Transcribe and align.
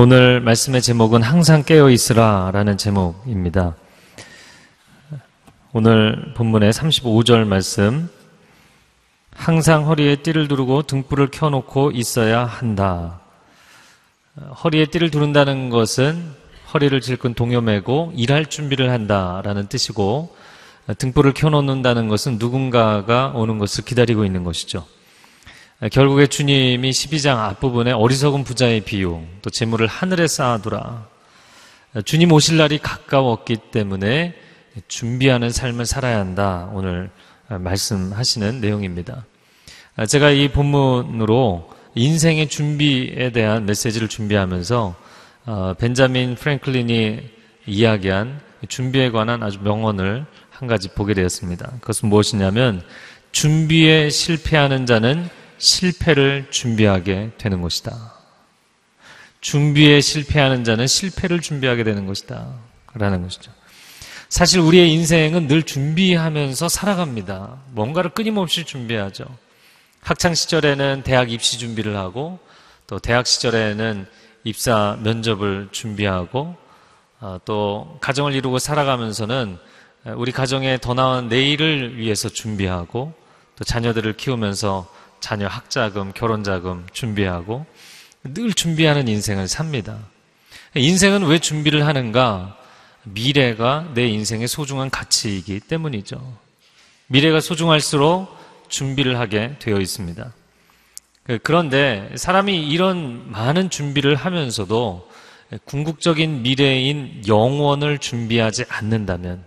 오늘 0.00 0.40
말씀의 0.40 0.80
제목은 0.80 1.24
항상 1.24 1.64
깨어 1.64 1.90
있으라 1.90 2.52
라는 2.52 2.78
제목입니다. 2.78 3.74
오늘 5.72 6.34
본문의 6.36 6.72
35절 6.72 7.44
말씀. 7.44 8.08
항상 9.34 9.88
허리에 9.88 10.22
띠를 10.22 10.46
두르고 10.46 10.82
등불을 10.82 11.32
켜놓고 11.32 11.90
있어야 11.90 12.44
한다. 12.44 13.18
허리에 14.62 14.86
띠를 14.86 15.10
두른다는 15.10 15.68
것은 15.68 16.22
허리를 16.72 17.00
질끈 17.00 17.34
동여매고 17.34 18.12
일할 18.14 18.46
준비를 18.46 18.92
한다라는 18.92 19.66
뜻이고 19.66 20.32
등불을 20.96 21.34
켜놓는다는 21.34 22.06
것은 22.06 22.38
누군가가 22.38 23.32
오는 23.34 23.58
것을 23.58 23.84
기다리고 23.84 24.24
있는 24.24 24.44
것이죠. 24.44 24.86
결국에 25.86 26.26
주님이 26.26 26.90
12장 26.90 27.36
앞부분에 27.36 27.92
어리석은 27.92 28.42
부자의 28.42 28.80
비유, 28.80 29.22
또 29.42 29.50
재물을 29.50 29.86
하늘에 29.86 30.26
쌓아두라. 30.26 31.06
주님 32.04 32.32
오실 32.32 32.56
날이 32.56 32.78
가까웠기 32.78 33.58
때문에 33.70 34.34
준비하는 34.88 35.50
삶을 35.50 35.86
살아야 35.86 36.18
한다. 36.18 36.68
오늘 36.72 37.10
말씀하시는 37.48 38.60
내용입니다. 38.60 39.24
제가 40.08 40.30
이 40.30 40.48
본문으로 40.48 41.70
인생의 41.94 42.48
준비에 42.48 43.30
대한 43.30 43.64
메시지를 43.64 44.08
준비하면서 44.08 44.96
어, 45.46 45.74
벤자민 45.78 46.34
프랭클린이 46.34 47.20
이야기한 47.66 48.40
준비에 48.68 49.10
관한 49.10 49.42
아주 49.44 49.60
명언을 49.60 50.26
한 50.50 50.68
가지 50.68 50.88
보게 50.88 51.14
되었습니다. 51.14 51.74
그것은 51.80 52.08
무엇이냐면 52.08 52.82
준비에 53.32 54.10
실패하는 54.10 54.84
자는 54.84 55.28
실패를 55.58 56.48
준비하게 56.50 57.32
되는 57.38 57.60
것이다. 57.60 58.14
준비에 59.40 60.00
실패하는 60.00 60.64
자는 60.64 60.86
실패를 60.86 61.40
준비하게 61.40 61.84
되는 61.84 62.06
것이다. 62.06 62.54
라는 62.94 63.22
것이죠. 63.22 63.52
사실 64.28 64.60
우리의 64.60 64.92
인생은 64.92 65.46
늘 65.46 65.62
준비하면서 65.62 66.68
살아갑니다. 66.68 67.58
뭔가를 67.70 68.10
끊임없이 68.10 68.64
준비하죠. 68.64 69.24
학창 70.00 70.34
시절에는 70.34 71.02
대학 71.02 71.30
입시 71.30 71.58
준비를 71.58 71.96
하고 71.96 72.38
또 72.86 72.98
대학 72.98 73.26
시절에는 73.26 74.06
입사 74.44 74.98
면접을 75.02 75.68
준비하고 75.72 76.56
어, 77.20 77.38
또 77.44 77.98
가정을 78.00 78.34
이루고 78.34 78.58
살아가면서는 78.58 79.58
우리 80.16 80.30
가정의 80.30 80.80
더 80.80 80.94
나은 80.94 81.28
내일을 81.28 81.98
위해서 81.98 82.28
준비하고 82.28 83.12
또 83.56 83.64
자녀들을 83.64 84.16
키우면서 84.16 84.88
자녀 85.20 85.46
학자금, 85.46 86.12
결혼자금 86.12 86.86
준비하고 86.92 87.66
늘 88.24 88.52
준비하는 88.52 89.08
인생을 89.08 89.48
삽니다. 89.48 89.98
인생은 90.74 91.24
왜 91.26 91.38
준비를 91.38 91.86
하는가? 91.86 92.56
미래가 93.04 93.90
내 93.94 94.06
인생의 94.06 94.48
소중한 94.48 94.90
가치이기 94.90 95.60
때문이죠. 95.60 96.38
미래가 97.06 97.40
소중할수록 97.40 98.36
준비를 98.68 99.18
하게 99.18 99.56
되어 99.58 99.78
있습니다. 99.78 100.32
그런데 101.42 102.10
사람이 102.16 102.68
이런 102.68 103.30
많은 103.30 103.70
준비를 103.70 104.14
하면서도 104.14 105.08
궁극적인 105.64 106.42
미래인 106.42 107.22
영원을 107.26 107.98
준비하지 107.98 108.64
않는다면 108.68 109.44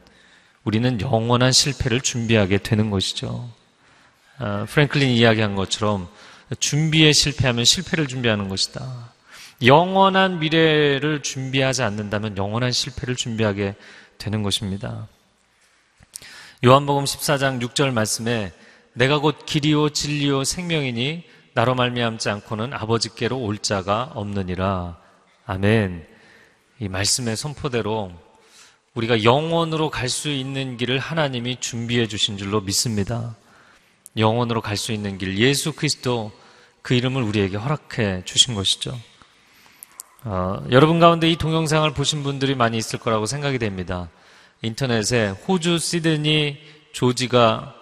우리는 0.64 1.02
영원한 1.02 1.52
실패를 1.52 2.02
준비하게 2.02 2.60
되는 2.60 2.90
것이죠. 2.90 3.50
어, 4.42 4.66
프랭클린이 4.68 5.16
이야기한 5.18 5.54
것처럼 5.54 6.08
준비에 6.60 7.14
실패하면 7.14 7.64
실패를 7.64 8.08
준비하는 8.08 8.50
것이다. 8.50 9.14
영원한 9.64 10.40
미래를 10.40 11.22
준비하지 11.22 11.84
않는다면 11.84 12.38
영원한 12.38 12.72
실패를 12.72 13.16
준비하게 13.16 13.76
되는 14.18 14.42
것입니다. 14.42 15.08
요한복음 16.66 17.04
14장 17.04 17.62
6절 17.62 17.94
말씀에 17.94 18.52
내가 18.94 19.20
곧 19.20 19.46
길이요 19.46 19.90
진리요 19.90 20.44
생명이니 20.44 21.24
나로 21.54 21.76
말미암지 21.76 22.30
않고는 22.30 22.74
아버지께로 22.74 23.38
올 23.38 23.60
자가 23.60 24.12
없느니라. 24.16 24.98
아멘. 25.46 26.08
이 26.80 26.88
말씀의 26.90 27.38
선포대로 27.38 28.12
우리가 28.96 29.24
영원으로 29.24 29.92
갈 29.92 30.10
수 30.10 30.30
있는 30.30 30.78
길을 30.78 30.98
하나님이 30.98 31.58
준비해 31.60 32.08
주신 32.08 32.38
줄로 32.38 32.62
믿습니다. 32.62 33.36
영원으로 34.18 34.62
갈 34.62 34.78
수 34.78 34.92
있는 34.92 35.18
길, 35.18 35.38
예수 35.38 35.74
그리스도 35.74 36.32
그 36.82 36.94
이름을 36.94 37.22
우리에게 37.22 37.58
허락해 37.58 38.24
주신 38.26 38.56
것이죠. 38.56 38.98
어, 40.24 40.64
여러분 40.72 41.00
가운데 41.00 41.30
이 41.30 41.36
동영상을 41.36 41.92
보신 41.94 42.24
분들이 42.24 42.56
많이 42.56 42.78
있을 42.78 43.00
거라고 43.00 43.26
생각이 43.26 43.58
됩니다. 43.58 44.10
인터넷에 44.62 45.30
호주 45.30 45.80
시드니 45.80 46.58
조지가 46.94 47.74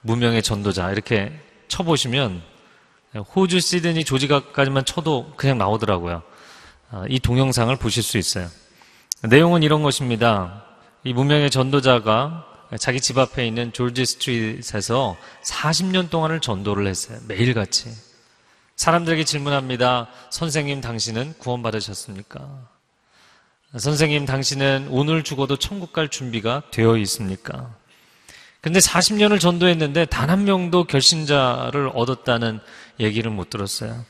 무명의 0.00 0.42
전도자 0.42 0.90
이렇게 0.90 1.32
쳐보시면 1.68 2.42
호주 3.34 3.60
시드니 3.60 4.04
조지가까지만 4.04 4.84
쳐도 4.84 5.32
그냥 5.36 5.58
나오더라고요. 5.58 6.22
어, 6.90 7.04
이 7.08 7.18
동영상을 7.18 7.74
보실 7.76 8.02
수 8.02 8.18
있어요. 8.18 8.48
내용은 9.22 9.62
이런 9.62 9.82
것입니다. 9.82 10.64
이 11.04 11.12
무명의 11.12 11.50
전도자가 11.50 12.46
자기 12.78 13.00
집 13.00 13.18
앞에 13.18 13.46
있는 13.46 13.72
졸지 13.72 14.04
스트릿에서 14.04 15.16
40년 15.44 16.10
동안을 16.10 16.40
전도를 16.40 16.86
했어요. 16.86 17.18
매일같이. 17.28 17.90
사람들에게 18.76 19.24
질문합니다. 19.24 20.08
선생님, 20.30 20.80
당신은 20.80 21.34
구원받으셨습니까? 21.38 22.68
선생님, 23.76 24.26
당신은 24.26 24.88
오늘 24.90 25.22
죽어도 25.22 25.56
천국 25.56 25.92
갈 25.92 26.08
준비가 26.08 26.62
되어 26.70 26.96
있습니까? 26.98 27.74
근데 28.60 28.80
40년을 28.80 29.38
전도했는데 29.38 30.06
단 30.06 30.28
한 30.28 30.44
명도 30.44 30.84
결신자를 30.84 31.92
얻었다는 31.94 32.58
얘기를 32.98 33.30
못 33.30 33.48
들었어요. 33.48 34.04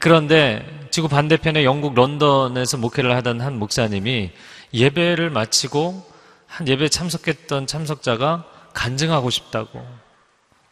그런데 0.00 0.66
지구 0.90 1.08
반대편에 1.08 1.64
영국 1.64 1.94
런던에서 1.94 2.78
목회를 2.78 3.14
하던 3.16 3.40
한 3.40 3.58
목사님이 3.58 4.32
예배를 4.74 5.30
마치고 5.30 6.11
한 6.52 6.68
예배에 6.68 6.90
참석했던 6.90 7.66
참석자가 7.66 8.44
간증하고 8.74 9.30
싶다고. 9.30 9.82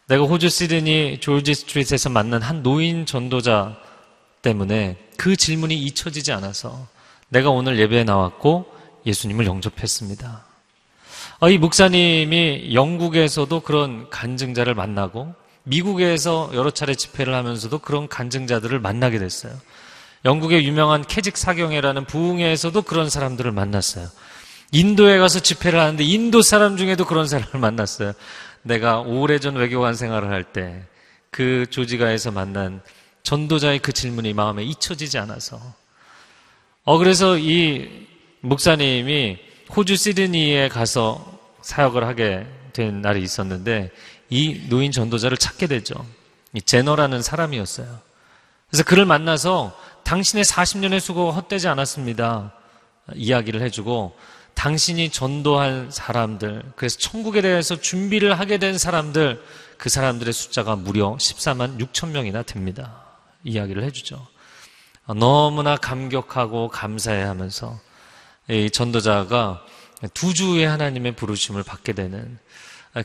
내가 0.05 0.25
호주 0.25 0.47
시드니 0.47 1.17
조지 1.21 1.55
스트리트에서 1.55 2.09
만난 2.09 2.43
한 2.43 2.61
노인 2.61 3.07
전도자 3.07 3.77
때문에 4.43 4.97
그 5.17 5.35
질문이 5.35 5.75
잊혀지지 5.75 6.33
않아서 6.33 6.87
내가 7.29 7.49
오늘 7.49 7.79
예배에 7.79 8.03
나왔고 8.03 8.71
예수님을 9.07 9.47
영접했습니다. 9.47 10.45
어, 11.39 11.49
이 11.49 11.57
목사님이 11.57 12.75
영국에서도 12.75 13.61
그런 13.61 14.07
간증자를 14.11 14.75
만나고 14.75 15.33
미국에서 15.63 16.51
여러 16.53 16.69
차례 16.69 16.93
집회를 16.93 17.33
하면서도 17.33 17.79
그런 17.79 18.07
간증자들을 18.07 18.79
만나게 18.79 19.17
됐어요. 19.17 19.53
영국의 20.25 20.63
유명한 20.63 21.03
캐직 21.07 21.37
사경회라는 21.37 22.05
부흥회에서도 22.05 22.79
그런 22.83 23.09
사람들을 23.09 23.51
만났어요. 23.51 24.07
인도에 24.71 25.17
가서 25.17 25.39
집회를 25.39 25.79
하는데 25.79 26.03
인도 26.03 26.41
사람 26.41 26.77
중에도 26.77 27.05
그런 27.05 27.27
사람을 27.27 27.59
만났어요. 27.59 28.13
내가 28.63 28.99
오래전 28.99 29.55
외교관 29.55 29.95
생활을 29.95 30.29
할 30.29 30.43
때 30.53 30.91
그 31.31 31.65
조지가에서 31.69 32.31
만난 32.31 32.81
전도자의 33.23 33.79
그 33.79 33.93
질문이 33.93 34.33
마음에 34.33 34.63
잊혀지지 34.63 35.17
않아서. 35.19 35.59
어, 36.83 36.97
그래서 36.97 37.37
이 37.37 38.07
목사님이 38.41 39.37
호주 39.75 39.95
시드니에 39.95 40.67
가서 40.67 41.39
사역을 41.61 42.05
하게 42.05 42.45
된 42.73 43.01
날이 43.01 43.23
있었는데 43.23 43.91
이 44.29 44.67
노인 44.69 44.91
전도자를 44.91 45.37
찾게 45.37 45.67
되죠. 45.67 46.05
이 46.53 46.61
제너라는 46.61 47.21
사람이었어요. 47.21 47.87
그래서 48.69 48.83
그를 48.83 49.05
만나서 49.05 49.77
당신의 50.03 50.43
40년의 50.43 50.99
수고가 50.99 51.31
헛되지 51.31 51.67
않았습니다. 51.69 52.53
이야기를 53.13 53.61
해주고 53.61 54.17
당신이 54.53 55.09
전도한 55.09 55.91
사람들, 55.91 56.63
그래서 56.75 56.97
천국에 56.97 57.41
대해서 57.41 57.79
준비를 57.79 58.39
하게 58.39 58.57
된 58.57 58.77
사람들, 58.77 59.41
그 59.77 59.89
사람들의 59.89 60.31
숫자가 60.31 60.75
무려 60.75 61.15
14만 61.15 61.79
6천 61.79 62.09
명이나 62.09 62.43
됩니다. 62.43 63.03
이야기를 63.43 63.83
해주죠. 63.83 64.27
너무나 65.15 65.75
감격하고 65.75 66.69
감사해 66.69 67.23
하면서 67.23 67.79
이 68.49 68.69
전도자가 68.69 69.65
두 70.13 70.33
주의 70.33 70.63
하나님의 70.65 71.15
부르심을 71.15 71.63
받게 71.63 71.93
되는 71.93 72.37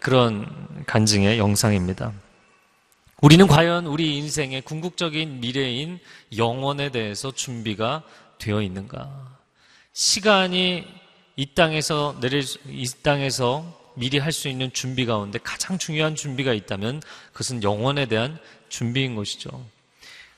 그런 0.03 0.85
간증의 0.87 1.39
영상입니다. 1.39 2.13
우리는 3.23 3.47
과연 3.47 3.87
우리 3.87 4.19
인생의 4.19 4.61
궁극적인 4.63 5.41
미래인 5.41 5.99
영원에 6.37 6.91
대해서 6.91 7.33
준비가 7.33 8.03
되어 8.39 8.61
있는가? 8.61 9.11
시간이 9.95 10.87
이 11.37 11.47
땅에서 11.55 12.17
내릴 12.21 12.43
이 12.69 12.89
땅에서 13.03 13.65
미리 13.95 14.19
할 14.19 14.33
수 14.33 14.49
있는 14.49 14.73
준비 14.73 15.07
가운데 15.07 15.39
가장 15.43 15.79
중요한 15.79 16.15
준비가 16.15 16.53
있다면 16.53 17.03
그것은 17.33 17.63
영원에 17.63 18.07
대한 18.07 18.39
준비인 18.69 19.15
것이죠. 19.17 19.65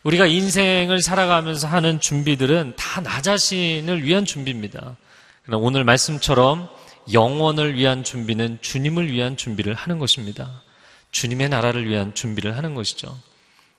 우리가 0.04 0.26
인생을 0.26 1.00
살아가면서 1.00 1.66
하는 1.68 2.00
준비들은 2.00 2.74
다 2.76 3.00
나 3.00 3.20
자신을 3.22 4.04
위한 4.04 4.24
준비입니다. 4.24 4.96
그러나 5.44 5.62
오늘 5.64 5.84
말씀처럼 5.84 6.68
영원을 7.12 7.76
위한 7.76 8.04
준비는 8.04 8.58
주님을 8.60 9.10
위한 9.10 9.36
준비를 9.36 9.74
하는 9.74 9.98
것입니다. 9.98 10.62
주님의 11.10 11.48
나라를 11.48 11.88
위한 11.88 12.14
준비를 12.14 12.56
하는 12.56 12.74
것이죠. 12.74 13.16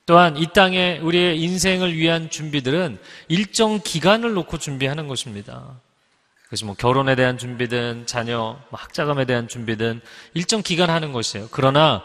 또한 0.06 0.36
이 0.36 0.46
땅에 0.52 0.98
우리의 0.98 1.40
인생을 1.40 1.96
위한 1.96 2.28
준비들은 2.30 2.98
일정 3.28 3.80
기간을 3.82 4.32
놓고 4.34 4.58
준비하는 4.58 5.06
것입니다. 5.06 5.78
그것이 6.50 6.64
뭐 6.64 6.74
결혼에 6.74 7.14
대한 7.14 7.38
준비든 7.38 8.06
자녀 8.06 8.58
뭐 8.70 8.80
학자금에 8.80 9.24
대한 9.24 9.46
준비든 9.46 10.00
일정 10.34 10.62
기간 10.62 10.90
하는 10.90 11.12
것이에요. 11.12 11.46
그러나 11.52 12.02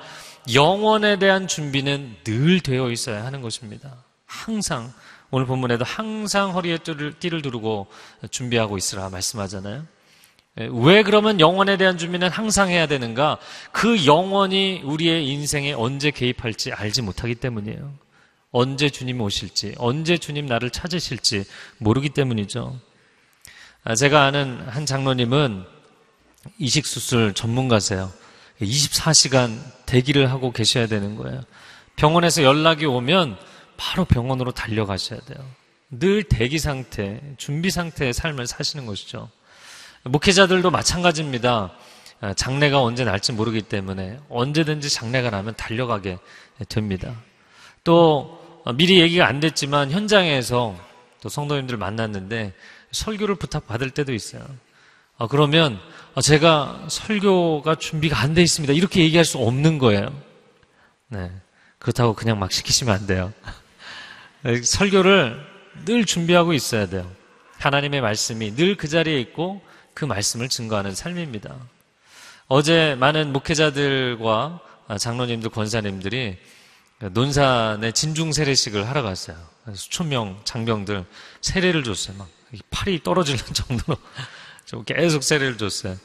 영원에 0.53 1.17
대한 1.17 1.47
준비는 1.47 2.17
늘 2.23 2.59
되어 2.59 2.91
있어야 2.91 3.25
하는 3.25 3.41
것입니다. 3.41 4.03
항상 4.27 4.93
오늘 5.31 5.47
본문에도 5.47 5.83
항상 5.83 6.53
허리에 6.53 6.77
띠를, 6.77 7.41
두르고 7.41 7.87
준비하고 8.29 8.77
있으라 8.77 9.09
말씀하잖아요. 9.09 9.83
예, 10.59 10.69
왜 10.71 11.01
그러면 11.01 11.39
영원에 11.39 11.77
대한 11.77 11.97
준비는 11.97 12.29
항상 12.29 12.69
해야 12.69 12.85
되는가? 12.85 13.39
그 13.71 14.05
영원이 14.05 14.83
우리의 14.83 15.27
인생에 15.27 15.73
언제 15.73 16.11
개입할지 16.11 16.71
알지 16.71 17.01
못하기 17.01 17.33
때문이에요. 17.35 17.93
언제 18.51 18.91
주님 18.91 19.21
오실지, 19.21 19.73
언제 19.79 20.19
주님 20.19 20.45
나를 20.45 20.69
찾으실지 20.69 21.45
모르기 21.79 22.09
때문이죠. 22.09 22.79
아, 23.87 23.93
제가 23.93 24.23
아는 24.23 24.67
한 24.67 24.87
장로님은 24.87 25.63
이식수술 26.57 27.35
전문가세요. 27.35 28.11
24시간 28.59 29.59
대기를 29.85 30.31
하고 30.31 30.51
계셔야 30.51 30.87
되는 30.87 31.15
거예요. 31.15 31.41
병원에서 31.95 32.41
연락이 32.41 32.87
오면 32.87 33.37
바로 33.77 34.03
병원으로 34.05 34.53
달려가셔야 34.53 35.19
돼요. 35.19 35.37
늘 35.91 36.23
대기 36.23 36.57
상태, 36.57 37.21
준비 37.37 37.69
상태의 37.69 38.11
삶을 38.13 38.47
사시는 38.47 38.87
것이죠. 38.87 39.29
목회자들도 40.03 40.71
마찬가지입니다. 40.71 41.71
아, 42.21 42.33
장래가 42.33 42.81
언제 42.81 43.03
날지 43.03 43.33
모르기 43.33 43.61
때문에 43.61 44.19
언제든지 44.29 44.89
장래가 44.89 45.29
나면 45.29 45.53
달려가게 45.57 46.17
됩니다. 46.69 47.13
또 47.83 48.63
미리 48.73 48.99
얘기가 48.99 49.27
안 49.27 49.39
됐지만 49.39 49.91
현장에서 49.91 50.75
또 51.21 51.29
성도님들 51.29 51.77
만났는데 51.77 52.53
설교를 52.95 53.35
부탁받을 53.35 53.91
때도 53.91 54.13
있어요. 54.13 54.43
아, 55.17 55.27
그러면 55.27 55.79
제가 56.21 56.85
설교가 56.89 57.75
준비가 57.75 58.19
안 58.19 58.33
돼 58.33 58.41
있습니다. 58.41 58.73
이렇게 58.73 59.01
얘기할 59.01 59.25
수 59.25 59.37
없는 59.37 59.77
거예요. 59.77 60.13
네. 61.09 61.31
그렇다고 61.79 62.13
그냥 62.13 62.39
막 62.39 62.51
시키시면 62.51 62.95
안 62.95 63.05
돼요. 63.05 63.33
설교를 64.63 65.39
늘 65.85 66.05
준비하고 66.05 66.53
있어야 66.53 66.87
돼요. 66.87 67.09
하나님의 67.59 68.01
말씀이 68.01 68.55
늘 68.55 68.75
그 68.75 68.87
자리에 68.87 69.19
있고 69.19 69.61
그 69.93 70.05
말씀을 70.05 70.49
증거하는 70.49 70.93
삶입니다. 70.95 71.55
어제 72.47 72.95
많은 72.99 73.33
목회자들과 73.33 74.59
장로님들, 74.99 75.49
권사님들이 75.49 76.37
논산에 76.99 77.91
진중 77.91 78.31
세례식을 78.33 78.87
하러 78.87 79.01
갔어요. 79.01 79.37
수천 79.73 80.09
명 80.09 80.39
장병들 80.43 81.05
세례를 81.41 81.83
줬어요. 81.83 82.17
막 82.17 82.29
팔이 82.69 83.03
떨어지는 83.03 83.39
정도로 83.53 83.97
계속 84.85 85.23
세례를 85.23 85.57
줬어요. 85.57 85.95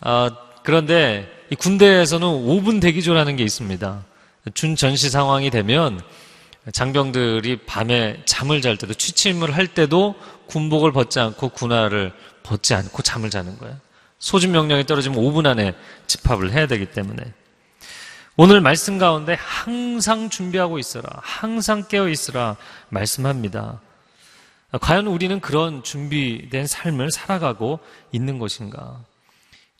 아, 0.00 0.30
그런데 0.62 1.28
군대에서는 1.58 2.26
5분 2.26 2.80
대기조라는 2.80 3.36
게 3.36 3.44
있습니다. 3.44 4.04
준 4.54 4.76
전시 4.76 5.10
상황이 5.10 5.50
되면 5.50 6.00
장병들이 6.72 7.60
밤에 7.66 8.22
잠을 8.24 8.60
잘 8.60 8.76
때도 8.76 8.94
취침을 8.94 9.56
할 9.56 9.68
때도 9.68 10.16
군복을 10.46 10.92
벗지 10.92 11.20
않고 11.20 11.50
군화를 11.50 12.12
벗지 12.42 12.74
않고 12.74 13.02
잠을 13.02 13.30
자는 13.30 13.58
거예요. 13.58 13.76
소집 14.18 14.50
명령이 14.50 14.86
떨어지면 14.86 15.18
5분 15.18 15.46
안에 15.46 15.74
집합을 16.06 16.52
해야 16.52 16.66
되기 16.66 16.86
때문에 16.86 17.22
오늘 18.36 18.60
말씀 18.60 18.98
가운데 18.98 19.36
항상 19.38 20.28
준비하고 20.28 20.78
있어라. 20.78 21.08
항상 21.22 21.86
깨어 21.88 22.08
있으라 22.08 22.56
말씀합니다. 22.90 23.80
과연 24.80 25.06
우리는 25.06 25.40
그런 25.40 25.82
준비된 25.82 26.66
삶을 26.66 27.10
살아가고 27.10 27.78
있는 28.12 28.38
것인가? 28.38 29.04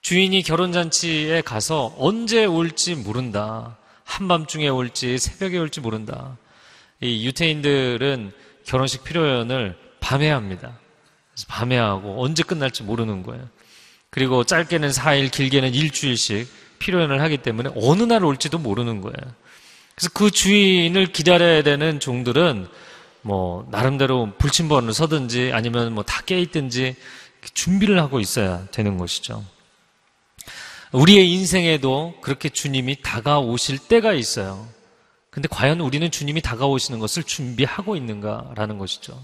주인이 0.00 0.41
결혼잔치에 0.43 1.41
가서 1.41 1.94
언제 1.99 2.44
올지 2.44 2.94
모른다. 2.94 3.77
한밤중에 4.05 4.69
올지 4.69 5.19
새벽에 5.19 5.59
올지 5.59 5.81
모른다. 5.81 6.37
이 7.00 7.27
유태인들은 7.27 8.33
결혼식 8.65 9.03
피로연을 9.05 9.77
밤에 10.00 10.31
합니다. 10.31 10.79
밤에 11.49 11.77
하고 11.77 12.23
언제 12.23 12.43
끝날지 12.43 12.85
모르는 12.85 13.23
거예요. 13.23 13.49
그리고 14.11 14.44
짧게는 14.44 14.91
4일, 14.91 15.31
길게는 15.31 15.75
일주일씩 15.75 16.49
피로연을 16.79 17.21
하기 17.23 17.38
때문에 17.38 17.71
어느 17.77 18.05
날 18.05 18.25
올지도 18.25 18.59
모르는 18.59 19.00
거예요. 19.00 19.35
그래서 19.94 20.11
그 20.15 20.31
주인을 20.31 21.06
기다려야 21.06 21.62
되는 21.62 21.99
종들은 22.00 22.69
뭐 23.26 23.67
나름대로 23.73 24.32
불침번을 24.38 24.94
서든지 24.94 25.50
아니면 25.52 25.93
뭐 25.94 26.05
다 26.05 26.23
깨있든지 26.23 26.94
준비를 27.55 28.00
하고 28.00 28.20
있어야 28.20 28.67
되는 28.70 28.99
것이죠. 28.99 29.44
우리의 30.93 31.32
인생에도 31.32 32.14
그렇게 32.20 32.49
주님이 32.49 33.02
다가오실 33.02 33.78
때가 33.78 34.12
있어요. 34.12 34.69
근데 35.31 35.49
과연 35.50 35.81
우리는 35.81 36.08
주님이 36.08 36.40
다가오시는 36.40 37.00
것을 37.00 37.25
준비하고 37.25 37.96
있는가라는 37.96 38.78
것이죠. 38.78 39.20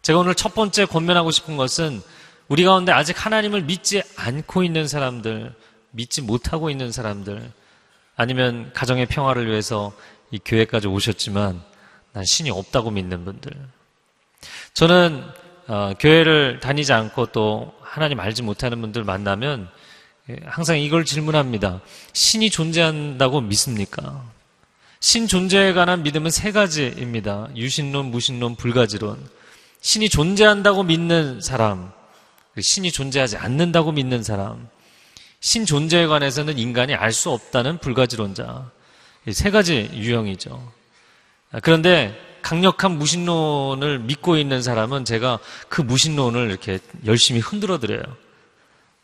제가 0.00 0.18
오늘 0.18 0.34
첫 0.34 0.54
번째 0.54 0.86
권면하고 0.86 1.30
싶은 1.30 1.58
것은 1.58 2.00
우리 2.48 2.64
가운데 2.64 2.92
아직 2.92 3.24
하나님을 3.24 3.62
믿지 3.64 4.02
않고 4.16 4.64
있는 4.64 4.88
사람들, 4.88 5.54
믿지 5.90 6.22
못하고 6.22 6.70
있는 6.70 6.90
사람들, 6.90 7.52
아니면 8.16 8.72
가정의 8.72 9.06
평화를 9.06 9.48
위해서 9.48 9.92
이 10.30 10.40
교회까지 10.42 10.88
오셨지만 10.88 11.62
난 12.12 12.24
신이 12.24 12.50
없다고 12.50 12.90
믿는 12.90 13.24
분들. 13.24 13.52
저는 14.74 15.24
어, 15.68 15.92
교회를 15.98 16.60
다니지 16.60 16.92
않고 16.92 17.26
또 17.26 17.72
하나님 17.80 18.20
알지 18.20 18.42
못하는 18.42 18.80
분들 18.80 19.04
만나면 19.04 19.68
항상 20.44 20.78
이걸 20.78 21.04
질문합니다. 21.04 21.80
신이 22.12 22.50
존재한다고 22.50 23.40
믿습니까? 23.40 24.24
신 25.00 25.26
존재에 25.26 25.72
관한 25.72 26.02
믿음은 26.02 26.30
세 26.30 26.52
가지입니다. 26.52 27.48
유신론, 27.56 28.10
무신론, 28.10 28.56
불가지론. 28.56 29.18
신이 29.80 30.08
존재한다고 30.08 30.84
믿는 30.84 31.40
사람, 31.40 31.90
신이 32.58 32.92
존재하지 32.92 33.36
않는다고 33.36 33.90
믿는 33.90 34.22
사람, 34.22 34.68
신 35.40 35.66
존재에 35.66 36.06
관해서는 36.06 36.56
인간이 36.56 36.94
알 36.94 37.12
수 37.12 37.30
없다는 37.30 37.78
불가지론자. 37.78 38.70
세 39.32 39.50
가지 39.50 39.90
유형이죠. 39.92 40.72
그런데 41.60 42.18
강력한 42.42 42.98
무신론을 42.98 44.00
믿고 44.00 44.36
있는 44.36 44.62
사람은 44.62 45.04
제가 45.04 45.38
그 45.68 45.80
무신론을 45.80 46.50
이렇게 46.50 46.78
열심히 47.06 47.40
흔들어 47.40 47.78
드려요. 47.78 48.02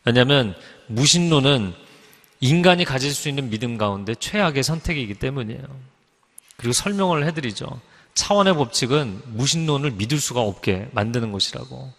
왜냐하면 0.05 0.55
무신론은 0.87 1.73
인간이 2.41 2.85
가질 2.85 3.13
수 3.13 3.29
있는 3.29 3.49
믿음 3.49 3.77
가운데 3.77 4.15
최악의 4.15 4.63
선택이기 4.63 5.15
때문이에요. 5.15 5.61
그리고 6.57 6.73
설명을 6.73 7.25
해드리죠. 7.27 7.79
차원의 8.13 8.55
법칙은 8.55 9.21
무신론을 9.27 9.91
믿을 9.91 10.19
수가 10.19 10.41
없게 10.41 10.89
만드는 10.91 11.31
것이라고. 11.31 11.93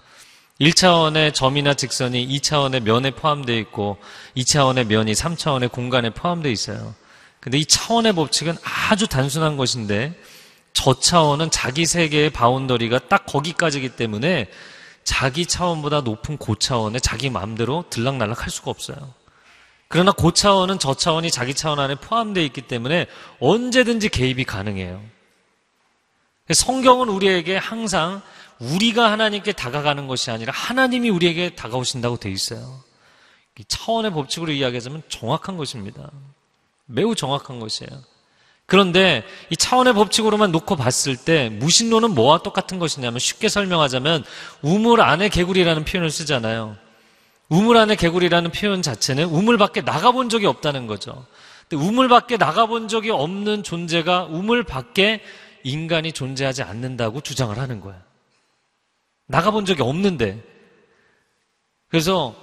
1차원의 0.60 1.32
점이나 1.32 1.72
직선이 1.72 2.26
2차원의 2.28 2.82
면에 2.82 3.10
포함되어 3.12 3.56
있고 3.56 3.96
2차원의 4.36 4.86
면이 4.86 5.12
3차원의 5.12 5.72
공간에 5.72 6.10
포함되어 6.10 6.52
있어요. 6.52 6.94
근데 7.40 7.56
이 7.56 7.64
차원의 7.64 8.12
법칙은 8.12 8.56
아주 8.62 9.06
단순한 9.06 9.56
것인데 9.56 10.14
저 10.72 10.98
차원은 10.98 11.50
자기 11.50 11.86
세계의 11.86 12.30
바운더리가 12.30 13.08
딱 13.08 13.26
거기까지기 13.26 13.90
때문에 13.96 14.48
자기 15.04 15.46
차원보다 15.46 16.02
높은 16.02 16.36
고차원에 16.36 16.98
자기 17.00 17.30
마음대로 17.30 17.84
들락날락 17.90 18.42
할 18.42 18.50
수가 18.50 18.70
없어요. 18.70 18.96
그러나 19.88 20.12
고차원은 20.12 20.78
저차원이 20.78 21.30
자기 21.30 21.52
차원 21.52 21.80
안에 21.80 21.96
포함되어 21.96 22.44
있기 22.44 22.62
때문에 22.62 23.06
언제든지 23.40 24.08
개입이 24.08 24.44
가능해요. 24.44 25.02
성경은 26.52 27.08
우리에게 27.08 27.56
항상 27.56 28.22
우리가 28.60 29.10
하나님께 29.10 29.52
다가가는 29.52 30.06
것이 30.06 30.30
아니라 30.30 30.52
하나님이 30.52 31.10
우리에게 31.10 31.56
다가오신다고 31.56 32.18
되어 32.18 32.30
있어요. 32.30 32.82
차원의 33.66 34.12
법칙으로 34.12 34.52
이야기하자면 34.52 35.02
정확한 35.08 35.56
것입니다. 35.56 36.10
매우 36.86 37.14
정확한 37.14 37.58
것이에요. 37.60 37.90
그런데 38.70 39.24
이 39.50 39.56
차원의 39.56 39.94
법칙으로만 39.94 40.52
놓고 40.52 40.76
봤을 40.76 41.16
때 41.16 41.48
무신론은 41.48 42.14
뭐와 42.14 42.38
똑같은 42.44 42.78
것이냐면 42.78 43.18
쉽게 43.18 43.48
설명하자면 43.48 44.22
우물 44.62 45.00
안에 45.00 45.28
개구리라는 45.28 45.84
표현을 45.84 46.08
쓰잖아요. 46.08 46.76
우물 47.48 47.76
안에 47.76 47.96
개구리라는 47.96 48.52
표현 48.52 48.80
자체는 48.80 49.24
우물 49.24 49.58
밖에 49.58 49.80
나가본 49.80 50.28
적이 50.28 50.46
없다는 50.46 50.86
거죠. 50.86 51.26
근데 51.68 51.84
우물 51.84 52.06
밖에 52.06 52.36
나가본 52.36 52.86
적이 52.86 53.10
없는 53.10 53.64
존재가 53.64 54.26
우물 54.30 54.62
밖에 54.62 55.20
인간이 55.64 56.12
존재하지 56.12 56.62
않는다고 56.62 57.22
주장을 57.22 57.58
하는 57.58 57.80
거야. 57.80 58.00
나가본 59.26 59.64
적이 59.64 59.82
없는데. 59.82 60.40
그래서 61.88 62.36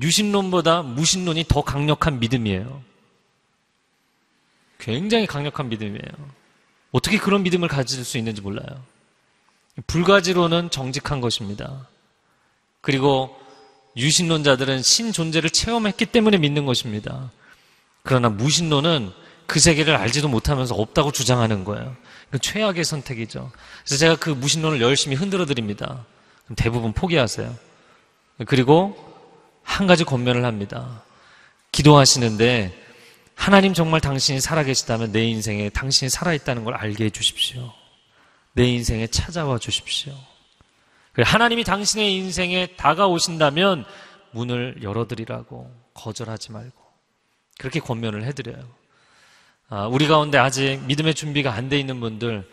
유신론보다 0.00 0.80
무신론이 0.80 1.44
더 1.46 1.60
강력한 1.60 2.20
믿음이에요. 2.20 2.93
굉장히 4.84 5.26
강력한 5.26 5.70
믿음이에요. 5.70 6.30
어떻게 6.92 7.18
그런 7.18 7.42
믿음을 7.42 7.68
가질 7.68 8.04
수 8.04 8.18
있는지 8.18 8.42
몰라요. 8.42 8.84
불가지로는 9.86 10.70
정직한 10.70 11.22
것입니다. 11.22 11.88
그리고 12.82 13.34
유신론자들은 13.96 14.82
신 14.82 15.10
존재를 15.10 15.48
체험했기 15.48 16.04
때문에 16.04 16.36
믿는 16.36 16.66
것입니다. 16.66 17.30
그러나 18.02 18.28
무신론은 18.28 19.10
그 19.46 19.58
세계를 19.58 19.96
알지도 19.96 20.28
못하면서 20.28 20.74
없다고 20.74 21.12
주장하는 21.12 21.64
거예요. 21.64 21.96
그 22.28 22.38
최악의 22.38 22.84
선택이죠. 22.84 23.50
그래서 23.84 23.98
제가 23.98 24.16
그 24.16 24.28
무신론을 24.28 24.82
열심히 24.82 25.16
흔들어 25.16 25.46
드립니다. 25.46 26.04
대부분 26.56 26.92
포기하세요. 26.92 27.54
그리고 28.46 28.96
한 29.62 29.86
가지 29.86 30.04
권면을 30.04 30.44
합니다. 30.44 31.02
기도하시는데 31.72 32.83
하나님 33.34 33.74
정말 33.74 34.00
당신이 34.00 34.40
살아계시다면 34.40 35.12
내 35.12 35.24
인생에 35.24 35.68
당신이 35.70 36.08
살아있다는 36.08 36.64
걸 36.64 36.74
알게 36.74 37.06
해주십시오. 37.06 37.72
내 38.52 38.66
인생에 38.66 39.06
찾아와 39.08 39.58
주십시오. 39.58 40.14
하나님이 41.16 41.64
당신의 41.64 42.14
인생에 42.16 42.68
다가오신다면 42.76 43.84
문을 44.32 44.82
열어드리라고 44.82 45.72
거절하지 45.94 46.52
말고 46.52 46.76
그렇게 47.58 47.80
권면을 47.80 48.24
해드려요. 48.24 48.68
아, 49.68 49.86
우리 49.86 50.06
가운데 50.08 50.38
아직 50.38 50.80
믿음의 50.86 51.14
준비가 51.14 51.52
안 51.52 51.68
돼 51.68 51.78
있는 51.78 52.00
분들 52.00 52.48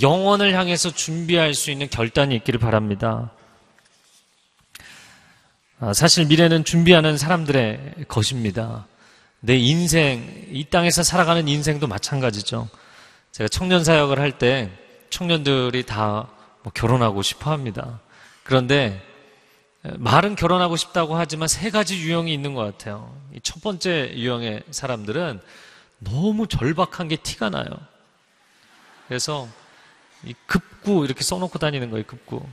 영원을 0.00 0.54
향해서 0.54 0.90
준비할 0.90 1.54
수 1.54 1.70
있는 1.70 1.88
결단이 1.90 2.34
있기를 2.36 2.58
바랍니다. 2.60 3.32
아, 5.80 5.92
사실 5.92 6.26
미래는 6.26 6.64
준비하는 6.64 7.18
사람들의 7.18 8.06
것입니다. 8.08 8.86
내 9.44 9.56
인생, 9.56 10.46
이 10.50 10.64
땅에서 10.64 11.02
살아가는 11.02 11.46
인생도 11.46 11.86
마찬가지죠. 11.86 12.68
제가 13.32 13.48
청년 13.48 13.84
사역을 13.84 14.18
할 14.18 14.38
때 14.38 14.70
청년들이 15.10 15.84
다 15.84 16.28
뭐 16.62 16.72
결혼하고 16.72 17.22
싶어 17.22 17.50
합니다. 17.50 18.00
그런데 18.44 19.02
말은 19.82 20.36
결혼하고 20.36 20.76
싶다고 20.76 21.16
하지만 21.16 21.48
세 21.48 21.70
가지 21.70 21.98
유형이 21.98 22.32
있는 22.32 22.54
것 22.54 22.62
같아요. 22.62 23.12
첫 23.42 23.60
번째 23.60 24.12
유형의 24.14 24.62
사람들은 24.70 25.40
너무 25.98 26.46
절박한 26.46 27.08
게 27.08 27.16
티가 27.16 27.50
나요. 27.50 27.66
그래서 29.08 29.48
급구 30.46 31.04
이렇게 31.04 31.24
써놓고 31.24 31.58
다니는 31.58 31.90
거예요, 31.90 32.04
급구. 32.06 32.46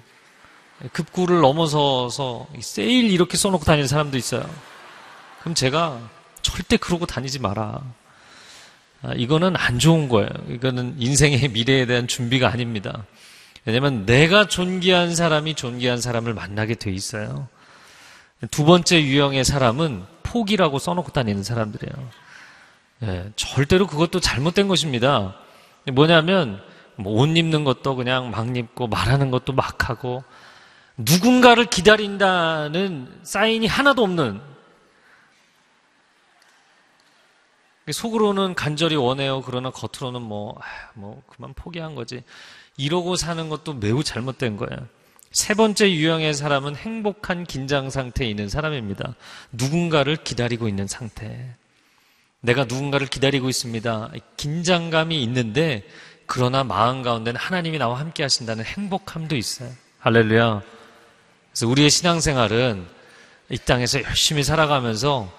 급구를 0.92 1.42
넘어서서 1.42 2.48
세일 2.62 3.12
이렇게 3.12 3.38
써놓고 3.38 3.64
다니는 3.64 3.88
사람도 3.88 4.18
있어요. 4.18 4.50
그럼 5.42 5.54
제가 5.54 6.10
절대 6.42 6.78
그러고 6.78 7.06
다니지 7.06 7.40
마라. 7.40 7.82
아, 9.02 9.14
이거는 9.16 9.56
안 9.56 9.80
좋은 9.80 10.10
거예요. 10.10 10.30
이거는 10.50 10.96
인생의 10.98 11.50
미래에 11.50 11.86
대한 11.86 12.08
준비가 12.08 12.50
아닙니다. 12.52 13.06
왜냐면 13.66 14.06
내가 14.06 14.48
존귀한 14.48 15.16
사람이 15.16 15.56
존귀한 15.56 16.02
사람을 16.02 16.34
만나게 16.34 16.76
돼 16.76 16.92
있어요. 16.92 17.48
두 18.52 18.66
번째 18.66 19.04
유형의 19.04 19.44
사람은 19.44 20.04
포기라고 20.24 20.80
써놓고 20.80 21.12
다니는 21.12 21.44
사람들이에요. 21.44 22.10
예, 23.04 23.32
절대로 23.36 23.88
그것도 23.88 24.20
잘못된 24.20 24.68
것입니다. 24.68 25.36
뭐냐면 25.94 26.62
뭐 27.00 27.24
옷 27.24 27.38
입는 27.38 27.64
것도 27.64 27.96
그냥 27.96 28.30
막 28.30 28.56
입고 28.56 28.88
말하는 28.88 29.32
것도 29.32 29.54
막 29.54 29.90
하고 29.90 30.24
누군가를 30.98 31.66
기다린다는 31.66 33.20
사인이 33.24 33.66
하나도 33.68 34.04
없는 34.04 34.42
속으로는 37.94 38.56
간절히 38.56 38.96
원해요. 38.96 39.42
그러나 39.42 39.72
겉으로는 39.72 40.22
뭐, 40.22 40.58
뭐, 40.94 41.22
그만 41.28 41.54
포기한 41.54 41.96
거지. 41.96 42.24
이러고 42.78 43.16
사는 43.16 43.50
것도 43.50 43.74
매우 43.74 44.04
잘못된 44.04 44.58
거예요. 44.58 44.88
세 45.32 45.54
번째 45.54 45.92
유형의 45.92 46.34
사람은 46.34 46.76
행복한 46.76 47.44
긴장 47.44 47.90
상태에 47.90 48.28
있는 48.28 48.50
사람입니다. 48.50 49.16
누군가를 49.52 50.18
기다리고 50.18 50.68
있는 50.68 50.88
상태. 50.88 51.56
내가 52.42 52.64
누군가를 52.64 53.08
기다리고 53.08 53.50
있습니다. 53.50 54.12
긴장감이 54.38 55.22
있는데, 55.24 55.84
그러나 56.26 56.64
마음 56.64 57.02
가운데는 57.02 57.40
하나님이 57.40 57.78
나와 57.78 58.00
함께 58.00 58.24
하신다는 58.24 58.64
행복함도 58.64 59.36
있어요. 59.36 59.70
할렐루야. 60.00 60.62
그래서 61.52 61.68
우리의 61.68 61.90
신앙생활은 61.90 62.88
이 63.50 63.58
땅에서 63.58 64.02
열심히 64.04 64.44
살아가면서 64.44 65.32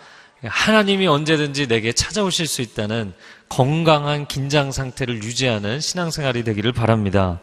하나님이 0.42 1.06
언제든지 1.06 1.66
내게 1.68 1.92
찾아오실 1.92 2.46
수 2.46 2.62
있다는 2.62 3.12
건강한 3.48 4.26
긴장 4.26 4.72
상태를 4.72 5.22
유지하는 5.22 5.80
신앙생활이 5.80 6.44
되기를 6.44 6.72
바랍니다. 6.72 7.40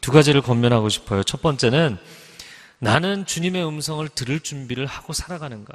두 0.00 0.10
가지를 0.10 0.40
권면하고 0.40 0.88
싶어요. 0.88 1.22
첫 1.22 1.40
번째는 1.42 1.98
나는 2.78 3.26
주님의 3.26 3.66
음성을 3.66 4.08
들을 4.08 4.40
준비를 4.40 4.86
하고 4.86 5.12
살아가는가. 5.12 5.74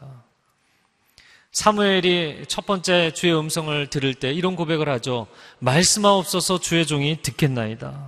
사무엘이 1.51 2.45
첫 2.49 2.65
번째 2.65 3.11
주의 3.13 3.33
음성을 3.37 3.87
들을 3.87 4.13
때 4.13 4.33
이런 4.33 4.57
고백을 4.57 4.89
하죠. 4.89 5.27
말씀하옵소서 5.59 6.59
주의 6.59 6.85
종이 6.85 7.21
듣겠나이다. 7.21 8.07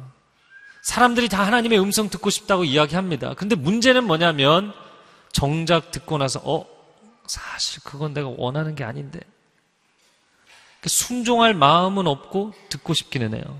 사람들이 0.82 1.30
다 1.30 1.46
하나님의 1.46 1.80
음성 1.80 2.10
듣고 2.10 2.30
싶다고 2.30 2.66
이야기합니다. 2.66 3.36
근데 3.36 3.56
문제는 3.56 4.04
뭐냐면 4.04 4.74
정작 5.32 5.92
듣고 5.92 6.18
나서 6.18 6.42
어 6.44 6.77
사실 7.28 7.82
그건 7.84 8.14
내가 8.14 8.30
원하는 8.30 8.76
게 8.76 8.84
아닌데. 8.84 9.20
순종할 10.86 11.54
마음은 11.54 12.08
없고 12.08 12.54
듣고 12.70 12.94
싶기는 12.94 13.34
해요. 13.34 13.60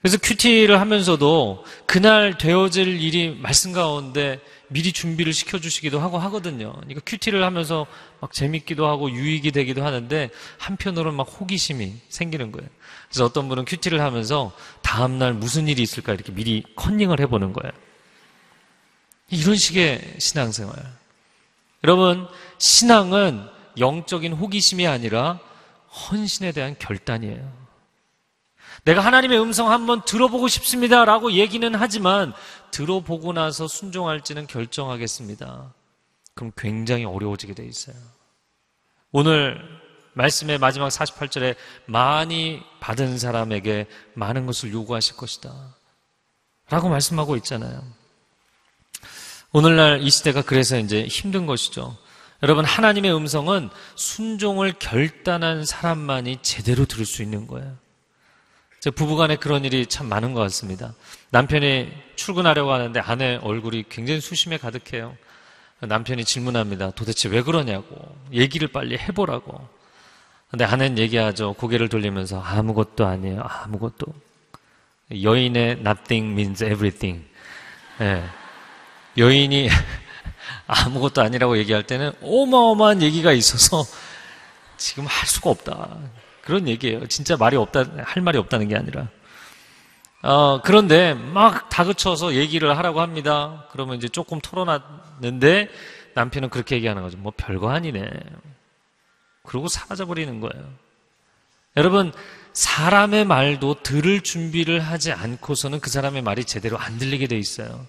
그래서 0.00 0.18
QT를 0.18 0.80
하면서도 0.80 1.64
그날 1.86 2.36
되어질 2.36 3.00
일이 3.00 3.34
말씀 3.40 3.72
가운데 3.72 4.38
미리 4.68 4.92
준비를 4.92 5.32
시켜주시기도 5.32 5.98
하고 5.98 6.18
하거든요. 6.18 6.72
그러니까 6.74 7.00
QT를 7.06 7.42
하면서 7.42 7.86
막 8.20 8.32
재밌기도 8.32 8.86
하고 8.86 9.10
유익이 9.10 9.50
되기도 9.52 9.82
하는데 9.82 10.28
한편으로는 10.58 11.16
막 11.16 11.22
호기심이 11.22 11.94
생기는 12.10 12.52
거예요. 12.52 12.68
그래서 13.08 13.24
어떤 13.24 13.48
분은 13.48 13.64
QT를 13.64 14.02
하면서 14.02 14.52
다음날 14.82 15.32
무슨 15.32 15.68
일이 15.68 15.80
있을까 15.80 16.12
이렇게 16.12 16.32
미리 16.32 16.64
컨닝을 16.76 17.20
해보는 17.20 17.54
거예요. 17.54 17.72
이런 19.30 19.56
식의 19.56 20.16
신앙생활. 20.18 20.74
여러분, 21.84 22.26
신앙은 22.58 23.46
영적인 23.78 24.32
호기심이 24.32 24.86
아니라 24.86 25.38
헌신에 26.10 26.52
대한 26.52 26.76
결단이에요. 26.78 27.64
내가 28.84 29.02
하나님의 29.02 29.38
음성 29.38 29.70
한번 29.70 30.02
들어보고 30.02 30.48
싶습니다. 30.48 31.04
라고 31.04 31.32
얘기는 31.32 31.74
하지만 31.74 32.32
들어보고 32.70 33.34
나서 33.34 33.68
순종할지는 33.68 34.46
결정하겠습니다. 34.46 35.74
그럼 36.34 36.52
굉장히 36.56 37.04
어려워지게 37.04 37.54
돼 37.54 37.66
있어요. 37.66 37.96
오늘 39.12 39.60
말씀의 40.14 40.58
마지막 40.58 40.88
48절에 40.88 41.54
많이 41.86 42.62
받은 42.80 43.18
사람에게 43.18 43.86
많은 44.14 44.46
것을 44.46 44.72
요구하실 44.72 45.16
것이다. 45.16 45.52
라고 46.70 46.88
말씀하고 46.88 47.36
있잖아요. 47.36 47.82
오늘날 49.56 50.02
이 50.02 50.10
시대가 50.10 50.42
그래서 50.42 50.76
이제 50.80 51.06
힘든 51.06 51.46
것이죠. 51.46 51.96
여러분, 52.42 52.64
하나님의 52.64 53.14
음성은 53.14 53.70
순종을 53.94 54.74
결단한 54.80 55.64
사람만이 55.64 56.38
제대로 56.42 56.86
들을 56.86 57.06
수 57.06 57.22
있는 57.22 57.46
거예요. 57.46 57.76
제 58.80 58.90
부부간에 58.90 59.36
그런 59.36 59.64
일이 59.64 59.86
참 59.86 60.08
많은 60.08 60.34
것 60.34 60.40
같습니다. 60.40 60.92
남편이 61.30 61.88
출근하려고 62.16 62.72
하는데 62.72 62.98
아내 62.98 63.36
얼굴이 63.36 63.84
굉장히 63.88 64.20
수심에 64.20 64.58
가득해요. 64.58 65.16
남편이 65.78 66.24
질문합니다. 66.24 66.90
도대체 66.90 67.28
왜 67.28 67.40
그러냐고. 67.40 67.94
얘기를 68.32 68.66
빨리 68.66 68.98
해보라고. 68.98 69.68
근데 70.50 70.64
아내는 70.64 70.98
얘기하죠. 70.98 71.52
고개를 71.52 71.88
돌리면서 71.88 72.40
아무것도 72.40 73.06
아니에요. 73.06 73.40
아무것도. 73.44 74.06
여인의 75.22 75.78
nothing 75.78 76.32
means 76.32 76.64
everything. 76.64 77.24
네. 78.00 78.24
여인이 79.16 79.68
아무것도 80.66 81.22
아니라고 81.22 81.58
얘기할 81.58 81.84
때는 81.84 82.12
어마어마한 82.22 83.02
얘기가 83.02 83.32
있어서 83.32 83.84
지금 84.76 85.06
할 85.06 85.28
수가 85.28 85.50
없다. 85.50 85.96
그런 86.42 86.68
얘기예요. 86.68 87.06
진짜 87.06 87.36
말이 87.36 87.56
없다, 87.56 87.84
할 88.02 88.22
말이 88.22 88.38
없다는 88.38 88.68
게 88.68 88.76
아니라. 88.76 89.08
어, 90.22 90.60
그런데 90.62 91.14
막 91.14 91.68
다그쳐서 91.68 92.34
얘기를 92.34 92.76
하라고 92.76 93.00
합니다. 93.00 93.66
그러면 93.72 93.96
이제 93.96 94.08
조금 94.08 94.40
털어놨는데 94.40 95.68
남편은 96.14 96.48
그렇게 96.48 96.76
얘기하는 96.76 97.02
거죠. 97.02 97.18
뭐 97.18 97.32
별거 97.36 97.70
아니네. 97.70 98.08
그러고 99.42 99.68
사라져 99.68 100.06
버리는 100.06 100.40
거예요. 100.40 100.64
여러분, 101.76 102.12
사람의 102.52 103.24
말도 103.24 103.82
들을 103.82 104.20
준비를 104.20 104.80
하지 104.80 105.12
않고서는 105.12 105.80
그 105.80 105.90
사람의 105.90 106.22
말이 106.22 106.44
제대로 106.44 106.78
안 106.78 106.98
들리게 106.98 107.26
돼 107.26 107.36
있어요. 107.36 107.86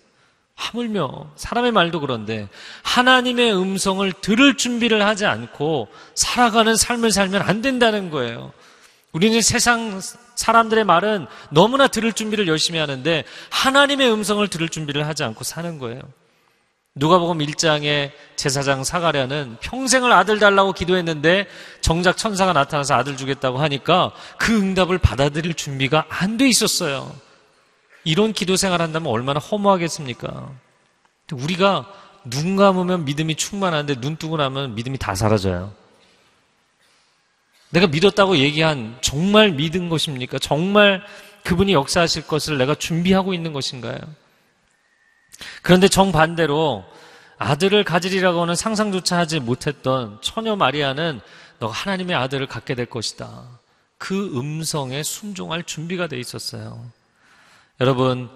하물며 0.56 1.32
사람의 1.36 1.72
말도 1.72 2.00
그런데 2.00 2.48
하나님의 2.84 3.54
음성을 3.56 4.12
들을 4.22 4.56
준비를 4.56 5.06
하지 5.06 5.26
않고 5.26 5.90
살아가는 6.16 6.76
삶을 6.76 7.12
살면 7.12 7.42
안 7.42 7.62
된다는 7.62 8.10
거예요. 8.10 8.54
우리는 9.12 9.42
세상 9.42 10.02
사람들의 10.36 10.84
말은 10.84 11.28
너무나 11.50 11.88
들을 11.88 12.12
준비를 12.12 12.48
열심히 12.48 12.80
하는데 12.80 13.24
하나님의 13.50 14.12
음성을 14.12 14.46
들을 14.48 14.68
준비를 14.68 15.08
하지 15.08 15.24
않고 15.24 15.44
사는 15.44 15.78
거예요. 15.80 16.02
누가복음 16.98 17.40
1장의 17.40 18.12
제사장 18.38 18.86
사가랴는 18.86 19.58
평생을 19.60 20.14
아들 20.14 20.40
달라고 20.40 20.72
기도했는데 20.72 21.46
정작 21.82 22.16
천사가 22.16 22.54
나타나서 22.54 22.96
아들 22.96 23.18
주겠다고 23.18 23.58
하니까 23.60 24.12
그 24.38 24.58
응답을 24.58 24.98
받아들일 25.00 25.54
준비가 25.56 26.06
안 26.08 26.38
돼 26.38 26.48
있었어요. 26.48 27.14
이런 28.06 28.32
기도 28.32 28.56
생활한다면 28.56 29.12
얼마나 29.12 29.40
허무하겠습니까? 29.40 30.52
우리가 31.34 31.92
눈 32.24 32.56
감으면 32.56 33.04
믿음이 33.04 33.36
충만한데 33.36 33.96
눈 34.00 34.16
뜨고 34.16 34.38
나면 34.38 34.76
믿음이 34.76 34.98
다 34.98 35.16
사라져요. 35.16 35.74
내가 37.72 37.88
믿었다고 37.88 38.38
얘기한 38.38 38.98
정말 39.02 39.52
믿은 39.52 39.90
것입니까? 39.90 40.40
정말 40.40 41.04
그분이 41.44 41.74
역사하실 41.74 42.28
것을 42.28 42.58
내가 42.58 42.76
준비하고 42.76 43.34
있는 43.34 43.54
것인가요? 43.54 44.00
그런데 45.62 45.88
정반대로 45.88 46.86
아들을 47.38 47.84
가지리라고는 47.84 48.56
상상조차 48.56 49.18
하지 49.18 49.40
못했던 49.40 50.20
처녀 50.22 50.56
마리아는 50.56 51.20
너가 51.60 51.74
하나님의 51.74 52.16
아들을 52.16 52.48
갖게 52.48 52.76
될 52.76 52.86
것이다. 52.86 53.44
그 53.98 54.38
음성에 54.38 55.04
순종할 55.04 55.64
준비가 55.64 56.08
돼 56.08 56.18
있었어요. 56.20 56.86
여러분, 57.82 58.30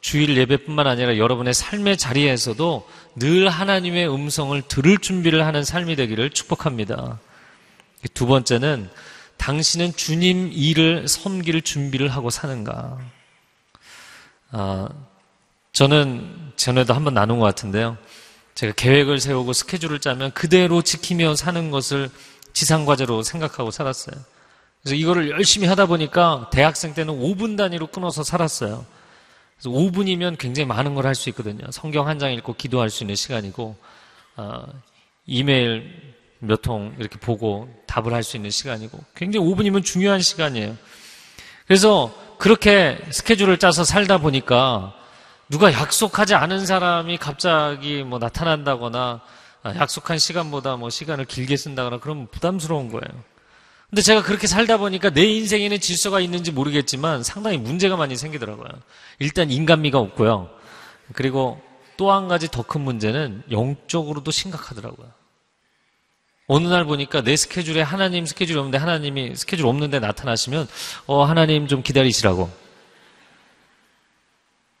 주일 0.00 0.36
예배뿐만 0.36 0.86
아니라 0.86 1.16
여러분의 1.18 1.54
삶의 1.54 1.96
자리에서도 1.96 2.88
늘 3.16 3.48
하나님의 3.48 4.12
음성을 4.12 4.60
들을 4.62 4.98
준비를 4.98 5.46
하는 5.46 5.64
삶이 5.64 5.96
되기를 5.96 6.30
축복합니다. 6.30 7.18
두 8.14 8.26
번째는 8.26 8.90
당신은 9.36 9.94
주님 9.94 10.50
일을 10.52 11.08
섬길 11.08 11.62
준비를 11.62 12.08
하고 12.08 12.30
사는가? 12.30 12.98
아, 14.50 14.88
저는 15.72 16.52
전에도 16.56 16.94
한번 16.94 17.14
나눈 17.14 17.38
것 17.38 17.44
같은데요. 17.44 17.96
제가 18.54 18.72
계획을 18.74 19.20
세우고 19.20 19.52
스케줄을 19.52 20.00
짜면 20.00 20.32
그대로 20.32 20.82
지키며 20.82 21.36
사는 21.36 21.70
것을 21.70 22.10
지상과제로 22.52 23.22
생각하고 23.22 23.70
살았어요. 23.70 24.16
그래서 24.88 25.02
이거를 25.02 25.28
열심히 25.30 25.66
하다 25.68 25.84
보니까 25.84 26.48
대학생 26.50 26.94
때는 26.94 27.12
5분 27.20 27.58
단위로 27.58 27.88
끊어서 27.88 28.22
살았어요. 28.24 28.86
그래서 29.60 29.68
5분이면 29.76 30.38
굉장히 30.38 30.66
많은 30.66 30.94
걸 30.94 31.04
할 31.04 31.14
수 31.14 31.28
있거든요. 31.28 31.70
성경 31.70 32.08
한 32.08 32.18
장 32.18 32.32
읽고 32.32 32.54
기도할 32.54 32.88
수 32.88 33.02
있는 33.04 33.14
시간이고, 33.14 33.76
어, 34.36 34.62
이메일 35.26 36.14
몇 36.38 36.62
통 36.62 36.94
이렇게 36.98 37.18
보고 37.18 37.68
답을 37.86 38.14
할 38.14 38.22
수 38.22 38.38
있는 38.38 38.48
시간이고, 38.48 38.98
굉장히 39.14 39.46
5분이면 39.46 39.84
중요한 39.84 40.22
시간이에요. 40.22 40.74
그래서 41.66 42.14
그렇게 42.38 42.98
스케줄을 43.10 43.58
짜서 43.58 43.84
살다 43.84 44.16
보니까 44.18 44.94
누가 45.50 45.70
약속하지 45.70 46.34
않은 46.34 46.64
사람이 46.64 47.18
갑자기 47.18 48.04
뭐 48.04 48.18
나타난다거나 48.18 49.20
아, 49.64 49.74
약속한 49.74 50.18
시간보다 50.18 50.76
뭐 50.76 50.88
시간을 50.88 51.26
길게 51.26 51.58
쓴다거나 51.58 51.98
그러면 51.98 52.26
부담스러운 52.30 52.88
거예요. 52.88 53.22
근데 53.90 54.02
제가 54.02 54.22
그렇게 54.22 54.46
살다 54.46 54.76
보니까 54.76 55.10
내 55.10 55.24
인생에는 55.24 55.80
질서가 55.80 56.20
있는지 56.20 56.52
모르겠지만 56.52 57.22
상당히 57.22 57.56
문제가 57.56 57.96
많이 57.96 58.16
생기더라고요. 58.16 58.68
일단 59.18 59.50
인간미가 59.50 59.98
없고요. 59.98 60.50
그리고 61.14 61.60
또 61.96 62.12
한 62.12 62.28
가지 62.28 62.48
더 62.48 62.62
큰 62.62 62.82
문제는 62.82 63.42
영적으로도 63.50 64.30
심각하더라고요. 64.30 65.10
어느 66.46 66.66
날 66.68 66.84
보니까 66.84 67.22
내 67.22 67.34
스케줄에 67.36 67.82
하나님 67.82 68.24
스케줄이 68.24 68.56
없는데 68.58 68.78
하나님이 68.78 69.34
스케줄 69.36 69.66
없는데 69.66 69.98
나타나시면 70.00 70.68
어 71.06 71.24
하나님 71.24 71.66
좀 71.66 71.82
기다리시라고 71.82 72.50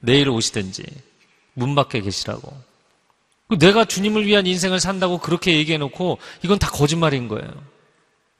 내일 0.00 0.28
오시든지 0.28 0.84
문 1.54 1.74
밖에 1.74 2.00
계시라고. 2.00 2.56
내가 3.58 3.84
주님을 3.86 4.26
위한 4.26 4.46
인생을 4.46 4.78
산다고 4.78 5.18
그렇게 5.18 5.56
얘기해 5.56 5.78
놓고 5.78 6.18
이건 6.44 6.58
다 6.58 6.68
거짓말인 6.70 7.28
거예요. 7.28 7.50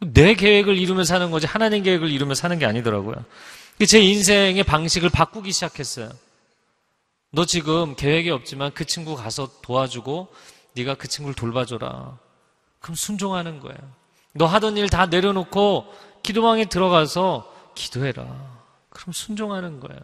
내 0.00 0.34
계획을 0.34 0.78
이루며 0.78 1.04
사는 1.04 1.30
거지 1.30 1.46
하나님 1.46 1.82
계획을 1.82 2.10
이루며 2.10 2.34
사는 2.34 2.58
게 2.58 2.66
아니더라고요. 2.66 3.24
제 3.86 4.00
인생의 4.00 4.62
방식을 4.64 5.10
바꾸기 5.10 5.52
시작했어요. 5.52 6.10
너 7.30 7.44
지금 7.44 7.94
계획이 7.94 8.30
없지만 8.30 8.72
그 8.74 8.84
친구 8.84 9.14
가서 9.16 9.50
도와주고 9.62 10.28
네가 10.74 10.94
그 10.94 11.08
친구를 11.08 11.34
돌봐줘라. 11.34 12.18
그럼 12.80 12.94
순종하는 12.94 13.60
거예요. 13.60 13.78
너 14.34 14.46
하던 14.46 14.76
일 14.76 14.88
다 14.88 15.06
내려놓고 15.06 15.92
기도방에 16.22 16.66
들어가서 16.66 17.52
기도해라. 17.74 18.24
그럼 18.90 19.12
순종하는 19.12 19.80
거예요. 19.80 20.00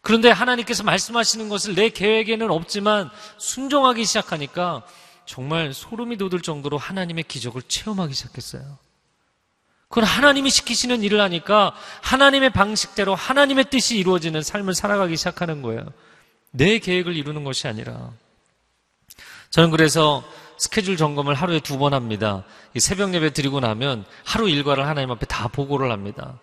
그런데 0.00 0.30
하나님께서 0.30 0.84
말씀하시는 0.84 1.48
것을 1.48 1.74
내 1.74 1.90
계획에는 1.90 2.50
없지만 2.50 3.10
순종하기 3.38 4.04
시작하니까 4.04 4.84
정말 5.26 5.74
소름이 5.74 6.16
돋을 6.16 6.40
정도로 6.40 6.78
하나님의 6.78 7.24
기적을 7.24 7.62
체험하기 7.62 8.14
시작했어요. 8.14 8.78
그건 9.88 10.04
하나님이 10.04 10.50
시키시는 10.50 11.02
일을 11.02 11.20
하니까 11.20 11.74
하나님의 12.02 12.50
방식대로 12.50 13.14
하나님의 13.14 13.70
뜻이 13.70 13.96
이루어지는 13.98 14.42
삶을 14.42 14.74
살아가기 14.74 15.16
시작하는 15.16 15.62
거예요. 15.62 15.86
내 16.50 16.78
계획을 16.78 17.16
이루는 17.16 17.44
것이 17.44 17.68
아니라. 17.68 18.10
저는 19.50 19.70
그래서 19.70 20.22
스케줄 20.58 20.96
점검을 20.96 21.34
하루에 21.34 21.60
두 21.60 21.78
번 21.78 21.94
합니다. 21.94 22.44
새벽 22.78 23.14
예배 23.14 23.32
드리고 23.32 23.60
나면 23.60 24.04
하루 24.24 24.48
일과를 24.48 24.86
하나님 24.86 25.10
앞에 25.10 25.24
다 25.26 25.48
보고를 25.48 25.90
합니다. 25.90 26.38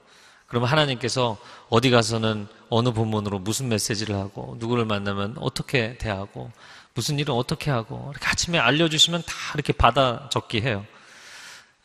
그러면 0.47 0.69
하나님께서 0.69 1.37
어디 1.69 1.89
가서는 1.91 2.47
어느 2.69 2.91
본문으로 2.91 3.39
무슨 3.39 3.67
메시지를 3.67 4.15
하고 4.15 4.55
누구를 4.59 4.85
만나면 4.85 5.35
어떻게 5.39 5.97
대하고 5.97 6.51
무슨 6.93 7.19
일은 7.19 7.33
어떻게 7.35 7.71
하고 7.71 8.09
이렇게 8.11 8.27
아침에 8.27 8.57
알려주시면 8.57 9.23
다 9.25 9.33
이렇게 9.55 9.73
받아 9.73 10.29
적기 10.31 10.61
해요. 10.61 10.85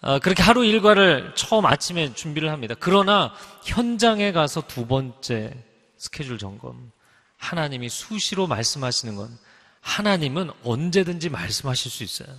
아, 0.03 0.19
그렇게 0.19 0.43
하루 0.43 0.65
일과를 0.65 1.35
처음 1.35 1.67
아침에 1.67 2.15
준비를 2.15 2.51
합니다. 2.51 2.75
그러나 2.79 3.35
현장에 3.65 4.33
가서 4.33 4.63
두 4.67 4.87
번째 4.87 5.53
스케줄 5.99 6.39
점검. 6.39 6.91
하나님이 7.37 7.89
수시로 7.89 8.47
말씀하시는 8.47 9.17
건 9.17 9.37
하나님은 9.81 10.51
언제든지 10.65 11.29
말씀하실 11.31 11.91
수 11.91 12.03
있어요. 12.03 12.35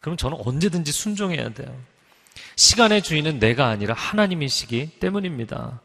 그럼 0.00 0.16
저는 0.16 0.38
언제든지 0.44 0.92
순종해야 0.92 1.50
돼요. 1.50 1.76
시간의 2.56 3.02
주인은 3.02 3.38
내가 3.38 3.66
아니라 3.66 3.94
하나님이시기 3.94 4.98
때문입니다. 5.00 5.80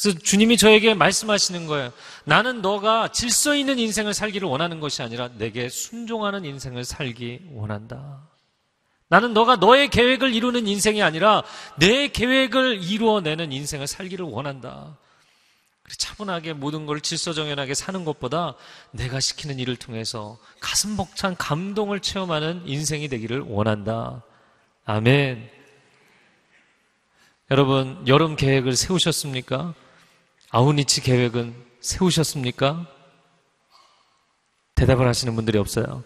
그래서 0.00 0.18
주님이 0.18 0.56
저에게 0.56 0.94
말씀하시는 0.94 1.66
거예요. 1.66 1.92
나는 2.24 2.62
너가 2.62 3.08
질서 3.08 3.56
있는 3.56 3.78
인생을 3.78 4.14
살기를 4.14 4.48
원하는 4.48 4.78
것이 4.80 5.02
아니라 5.02 5.28
내게 5.36 5.68
순종하는 5.68 6.44
인생을 6.44 6.84
살기 6.84 7.48
원한다. 7.52 8.28
나는 9.08 9.32
너가 9.32 9.56
너의 9.56 9.88
계획을 9.88 10.34
이루는 10.34 10.66
인생이 10.66 11.02
아니라 11.02 11.42
내 11.76 12.08
계획을 12.08 12.82
이루어내는 12.82 13.52
인생을 13.52 13.86
살기를 13.86 14.24
원한다. 14.24 14.96
차분하게 15.96 16.52
모든 16.52 16.84
걸 16.84 17.00
질서정연하게 17.00 17.72
사는 17.72 18.04
것보다 18.04 18.54
내가 18.90 19.20
시키는 19.20 19.58
일을 19.58 19.76
통해서 19.76 20.38
가슴 20.60 20.96
벅찬 20.96 21.36
감동을 21.36 22.00
체험하는 22.00 22.64
인생이 22.66 23.08
되기를 23.08 23.40
원한다. 23.40 24.22
아멘. 24.84 25.50
여러분, 27.50 28.04
여름 28.06 28.36
계획을 28.36 28.76
세우셨습니까? 28.76 29.72
아우니치 30.50 31.00
계획은 31.00 31.54
세우셨습니까? 31.80 32.86
대답을 34.74 35.08
하시는 35.08 35.34
분들이 35.34 35.56
없어요. 35.56 36.04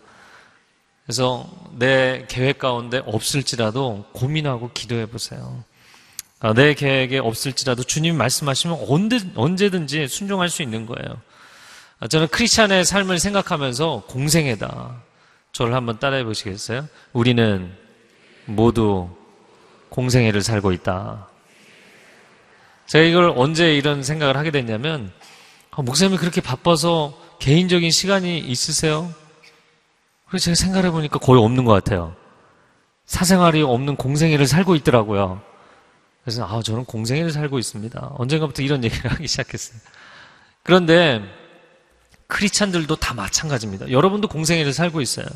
그래서 1.04 1.48
내 1.72 2.24
계획 2.28 2.58
가운데 2.58 3.02
없을지라도 3.04 4.06
고민하고 4.12 4.70
기도해 4.72 5.06
보세요. 5.06 5.64
아, 6.40 6.52
내 6.54 6.74
계획에 6.74 7.18
없을지라도 7.18 7.84
주님 7.84 8.16
말씀하시면 8.16 8.86
언제, 8.88 9.20
언제든지 9.34 10.08
순종할 10.08 10.48
수 10.48 10.62
있는 10.62 10.86
거예요. 10.86 11.20
아, 12.00 12.08
저는 12.08 12.28
크리스찬의 12.28 12.84
삶을 12.84 13.18
생각하면서 13.18 14.04
공생애다. 14.08 15.02
저를 15.52 15.74
한번 15.74 15.98
따라해 15.98 16.24
보시겠어요? 16.24 16.88
우리는 17.12 17.72
모두 18.46 19.08
공생애를 19.90 20.42
살고 20.42 20.72
있다. 20.72 21.28
제가 22.86 23.04
이걸 23.04 23.32
언제 23.36 23.76
이런 23.76 24.02
생각을 24.02 24.36
하게 24.36 24.50
됐냐면, 24.50 25.12
아, 25.70 25.82
목사님이 25.82 26.18
그렇게 26.18 26.40
바빠서 26.40 27.16
개인적인 27.38 27.90
시간이 27.90 28.38
있으세요? 28.38 29.14
그래서 30.33 30.45
제가 30.45 30.55
생각해 30.55 30.90
보니까 30.90 31.18
거의 31.18 31.42
없는 31.42 31.66
것 31.66 31.73
같아요. 31.73 32.16
사생활이 33.05 33.61
없는 33.61 33.97
공생애를 33.97 34.47
살고 34.47 34.77
있더라고요. 34.77 35.42
그래서 36.25 36.47
아 36.47 36.62
저는 36.62 36.87
공생애를 36.87 37.31
살고 37.31 37.59
있습니다. 37.59 38.12
언젠가부터 38.14 38.62
이런 38.62 38.83
얘기를 38.83 39.11
하기 39.12 39.29
시작했어요. 39.29 39.79
그런데 40.62 41.21
크리스찬들도 42.29 42.97
다 42.97 43.12
마찬가지입니다. 43.12 43.90
여러분도 43.90 44.29
공생애를 44.29 44.73
살고 44.73 45.03
있어요. 45.03 45.27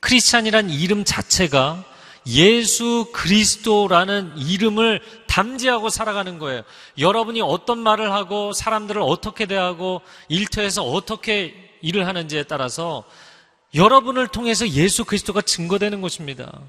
크리스찬이란 0.00 0.70
이름 0.70 1.04
자체가 1.04 1.84
예수 2.28 3.10
그리스도라는 3.12 4.32
이름을 4.38 5.02
담지하고 5.26 5.90
살아가는 5.90 6.38
거예요. 6.38 6.62
여러분이 6.96 7.42
어떤 7.42 7.80
말을 7.80 8.10
하고 8.10 8.54
사람들을 8.54 9.02
어떻게 9.02 9.44
대하고 9.44 10.00
일터에서 10.30 10.84
어떻게 10.84 11.54
일을 11.82 12.06
하는지에 12.06 12.44
따라서 12.44 13.04
여러분을 13.74 14.28
통해서 14.28 14.68
예수 14.68 15.04
그리스도가 15.04 15.42
증거되는 15.42 16.00
것입니다. 16.00 16.60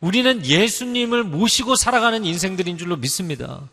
우리는 0.00 0.44
예수님을 0.44 1.24
모시고 1.24 1.74
살아가는 1.74 2.24
인생들인 2.24 2.78
줄로 2.78 2.96
믿습니다. 2.96 3.68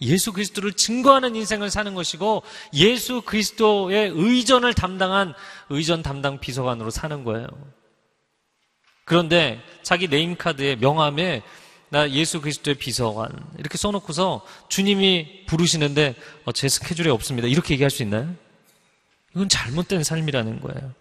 예수 0.00 0.32
그리스도를 0.32 0.74
증거하는 0.74 1.34
인생을 1.34 1.70
사는 1.70 1.92
것이고 1.94 2.42
예수 2.74 3.22
그리스도의 3.22 4.12
의전을 4.14 4.74
담당한 4.74 5.34
의전 5.70 6.02
담당 6.02 6.38
비서관으로 6.38 6.90
사는 6.90 7.24
거예요. 7.24 7.46
그런데 9.04 9.60
자기 9.82 10.06
네임카드에 10.08 10.76
명함에 10.76 11.42
나 11.90 12.10
예수 12.10 12.40
그리스도의 12.42 12.74
비서관 12.74 13.30
이렇게 13.58 13.78
써놓고서 13.78 14.44
주님이 14.68 15.46
부르시는데 15.46 16.14
어, 16.44 16.52
제 16.52 16.68
스케줄에 16.68 17.10
없습니다. 17.10 17.48
이렇게 17.48 17.72
얘기할 17.72 17.90
수 17.90 18.02
있나요? 18.02 18.34
이건 19.34 19.48
잘못된 19.48 20.04
삶이라는 20.04 20.60
거예요. 20.60 20.92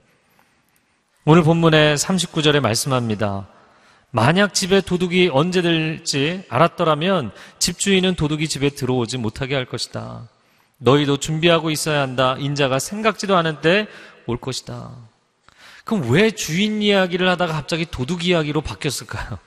오늘 1.29 1.43
본문의 1.43 1.97
39절에 1.97 2.61
말씀합니다. 2.61 3.49
만약 4.11 4.53
집에 4.53 4.79
도둑이 4.79 5.27
언제 5.33 5.61
될지 5.61 6.45
알았더라면 6.47 7.31
집주인은 7.59 8.15
도둑이 8.15 8.47
집에 8.47 8.69
들어오지 8.69 9.17
못하게 9.17 9.55
할 9.55 9.65
것이다. 9.65 10.29
너희도 10.77 11.17
준비하고 11.17 11.69
있어야 11.69 11.99
한다. 11.99 12.37
인자가 12.39 12.79
생각지도 12.79 13.35
않은 13.35 13.59
때 13.59 13.87
올 14.25 14.37
것이다. 14.37 14.91
그럼 15.83 16.09
왜 16.09 16.31
주인 16.31 16.81
이야기를 16.81 17.27
하다가 17.27 17.51
갑자기 17.51 17.85
도둑 17.85 18.25
이야기로 18.25 18.61
바뀌었을까요? 18.61 19.37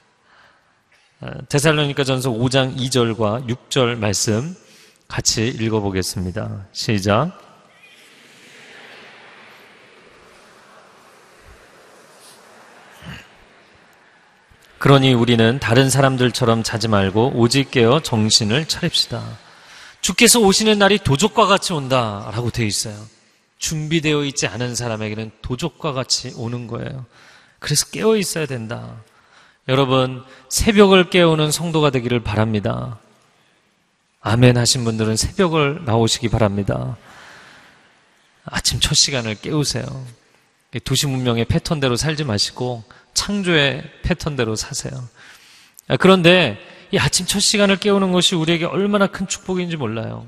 데살로니가 1.48 2.04
전서 2.04 2.30
5장 2.30 2.76
2절과 2.76 3.48
6절 3.48 3.96
말씀 3.96 4.54
같이 5.08 5.48
읽어보겠습니다. 5.48 6.66
시작. 6.72 7.49
그러니 14.80 15.12
우리는 15.12 15.58
다른 15.60 15.90
사람들처럼 15.90 16.62
자지 16.62 16.88
말고 16.88 17.32
오직 17.34 17.70
깨어 17.70 18.00
정신을 18.00 18.66
차립시다. 18.66 19.22
주께서 20.00 20.40
오시는 20.40 20.78
날이 20.78 20.98
도적과 20.98 21.44
같이 21.44 21.74
온다라고 21.74 22.48
되어 22.50 22.64
있어요. 22.64 22.96
준비되어 23.58 24.24
있지 24.24 24.46
않은 24.46 24.74
사람에게는 24.74 25.32
도적과 25.42 25.92
같이 25.92 26.32
오는 26.34 26.66
거예요. 26.66 27.04
그래서 27.58 27.84
깨어 27.90 28.16
있어야 28.16 28.46
된다. 28.46 28.96
여러분, 29.68 30.24
새벽을 30.48 31.10
깨우는 31.10 31.50
성도가 31.50 31.90
되기를 31.90 32.20
바랍니다. 32.20 32.98
아멘 34.22 34.56
하신 34.56 34.84
분들은 34.84 35.16
새벽을 35.16 35.82
나오시기 35.84 36.30
바랍니다. 36.30 36.96
아침 38.46 38.80
첫 38.80 38.94
시간을 38.94 39.34
깨우세요. 39.42 39.84
도시 40.86 41.06
문명의 41.06 41.44
패턴대로 41.44 41.96
살지 41.96 42.24
마시고 42.24 42.82
창조의 43.14 43.82
패턴대로 44.02 44.56
사세요. 44.56 44.92
아, 45.88 45.96
그런데 45.96 46.58
이 46.92 46.98
아침 46.98 47.26
첫 47.26 47.40
시간을 47.40 47.76
깨우는 47.76 48.12
것이 48.12 48.34
우리에게 48.34 48.64
얼마나 48.64 49.06
큰 49.06 49.26
축복인지 49.28 49.76
몰라요. 49.76 50.26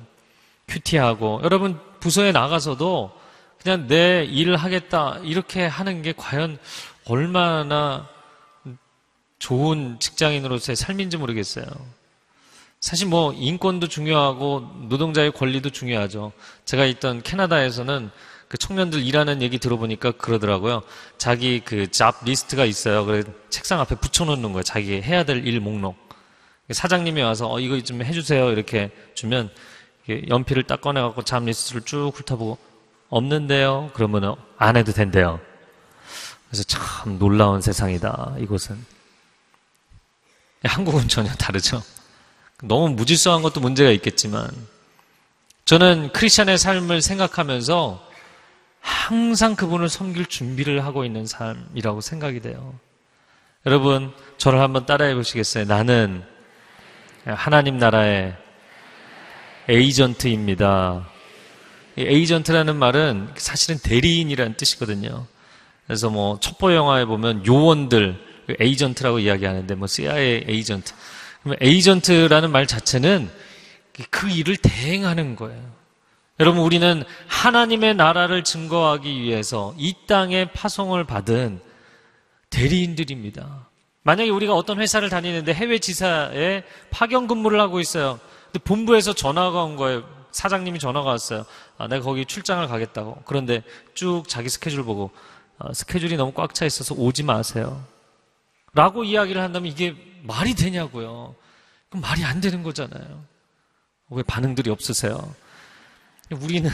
큐티하고 0.68 1.40
여러분 1.45 1.79
부서에 2.01 2.33
나가서도 2.33 3.12
그냥 3.61 3.87
내 3.87 4.25
일을 4.25 4.57
하겠다 4.57 5.18
이렇게 5.23 5.66
하는 5.66 6.03
게 6.03 6.12
과연 6.16 6.59
얼마나 7.05 8.09
좋은 9.38 9.99
직장인으로서의 9.99 10.77
삶인지 10.77 11.16
모르겠어요. 11.16 11.66
사실 12.81 13.07
뭐 13.07 13.33
인권도 13.33 13.88
중요하고 13.88 14.87
노동자의 14.88 15.31
권리도 15.33 15.71
중요하죠. 15.71 16.33
제가 16.64 16.85
있던 16.87 17.23
캐나다에서는 17.23 18.11
그 18.53 18.59
청년들 18.59 19.03
일하는 19.03 19.41
얘기 19.41 19.59
들어보니까 19.59 20.11
그러더라고요. 20.12 20.83
자기 21.17 21.61
그 21.61 21.87
job 21.90 22.23
list가 22.23 22.66
있어요. 22.67 23.07
그래 23.07 23.23
책상 23.49 23.81
앞에 23.81 23.95
붙여놓는 23.95 24.53
거예요. 24.53 24.62
자기 24.62 25.01
해야 25.01 25.25
될 25.25 25.47
일 25.47 25.59
목록. 25.59 25.97
사장님이 26.71 27.23
와서 27.23 27.51
어 27.51 27.61
이거 27.61 27.81
좀 27.81 28.03
해주세요 28.03 28.51
이렇게 28.51 28.91
주면 29.15 29.51
연필을 30.29 30.65
딱 30.65 30.83
꺼내갖고 30.83 31.23
job 31.23 31.42
list를 31.45 31.81
쭉 31.87 32.12
훑어보고 32.15 32.59
없는데요. 33.09 33.91
그러면 33.95 34.37
안 34.59 34.77
해도 34.77 34.93
된대요. 34.93 35.41
그래서 36.51 36.62
참 36.65 37.19
놀라운 37.19 37.62
세상이다 37.62 38.35
이곳은. 38.38 38.85
한국은 40.62 41.09
전혀 41.09 41.33
다르죠. 41.33 41.83
너무 42.62 42.91
무질서한 42.91 43.41
것도 43.41 43.61
문제가 43.61 43.91
있겠지만 43.93 44.51
저는 45.65 46.12
크리스천의 46.12 46.59
삶을 46.59 47.01
생각하면서 47.01 48.12
항상 48.83 49.55
그분을 49.55 49.88
섬길 49.88 50.27
준비를 50.27 50.85
하고 50.85 51.05
있는 51.05 51.25
삶이라고 51.25 52.01
생각이 52.01 52.40
돼요. 52.40 52.75
여러분, 53.64 54.12
저를 54.38 54.61
한번 54.61 54.87
따라해 54.87 55.14
보시겠어요? 55.14 55.64
나는 55.64 56.23
하나님 57.25 57.79
나라의 57.79 58.37
에이전트입니다. 59.68 61.09
에이전트라는 61.97 62.77
말은 62.77 63.29
사실은 63.37 63.79
대리인이라는 63.79 64.57
뜻이거든요. 64.57 65.27
그래서 65.87 66.11
뭐 66.11 66.40
첩보 66.40 66.75
영화에 66.75 67.05
보면 67.05 67.47
요원들 67.47 68.18
에이전트라고 68.59 69.21
이야기하는데 69.21 69.75
뭐 69.77 69.87
CIA 69.87 70.45
에이전트. 70.49 70.92
그러면 71.42 71.59
에이전트라는 71.61 72.51
말 72.51 72.66
자체는 72.66 73.31
그 74.11 74.29
일을 74.29 74.57
대행하는 74.57 75.37
거예요. 75.37 75.72
여러분, 76.42 76.61
우리는 76.62 77.05
하나님의 77.28 77.94
나라를 77.94 78.42
증거하기 78.42 79.20
위해서 79.22 79.72
이 79.78 79.94
땅에 80.09 80.46
파송을 80.46 81.05
받은 81.05 81.61
대리인들입니다. 82.50 83.68
만약에 84.02 84.28
우리가 84.28 84.52
어떤 84.52 84.81
회사를 84.81 85.09
다니는데 85.09 85.55
해외 85.55 85.78
지사에 85.78 86.64
파견 86.90 87.28
근무를 87.28 87.61
하고 87.61 87.78
있어요. 87.78 88.18
근데 88.46 88.59
본부에서 88.64 89.12
전화가 89.12 89.62
온 89.62 89.76
거예요. 89.76 90.02
사장님이 90.33 90.81
전화가 90.81 91.11
왔어요. 91.11 91.44
아, 91.78 91.87
내가 91.87 92.02
거기 92.02 92.24
출장을 92.24 92.66
가겠다고. 92.66 93.22
그런데 93.24 93.62
쭉 93.94 94.24
자기 94.26 94.48
스케줄 94.48 94.83
보고 94.83 95.12
아, 95.61 95.72
스케줄이 95.72 96.16
너무 96.16 96.33
꽉 96.33 96.55
차 96.55 96.66
있어서 96.66 96.96
오지 96.96 97.22
마세요. 97.22 97.85
라고 98.74 99.05
이야기를 99.05 99.40
한다면 99.40 99.70
이게 99.70 99.94
말이 100.24 100.55
되냐고요. 100.55 101.37
그럼 101.88 102.02
말이 102.02 102.24
안 102.24 102.40
되는 102.40 102.64
거잖아요. 102.64 103.22
왜 104.11 104.24
반응들이 104.24 104.70
없으세요? 104.70 105.37
우리는 106.35 106.71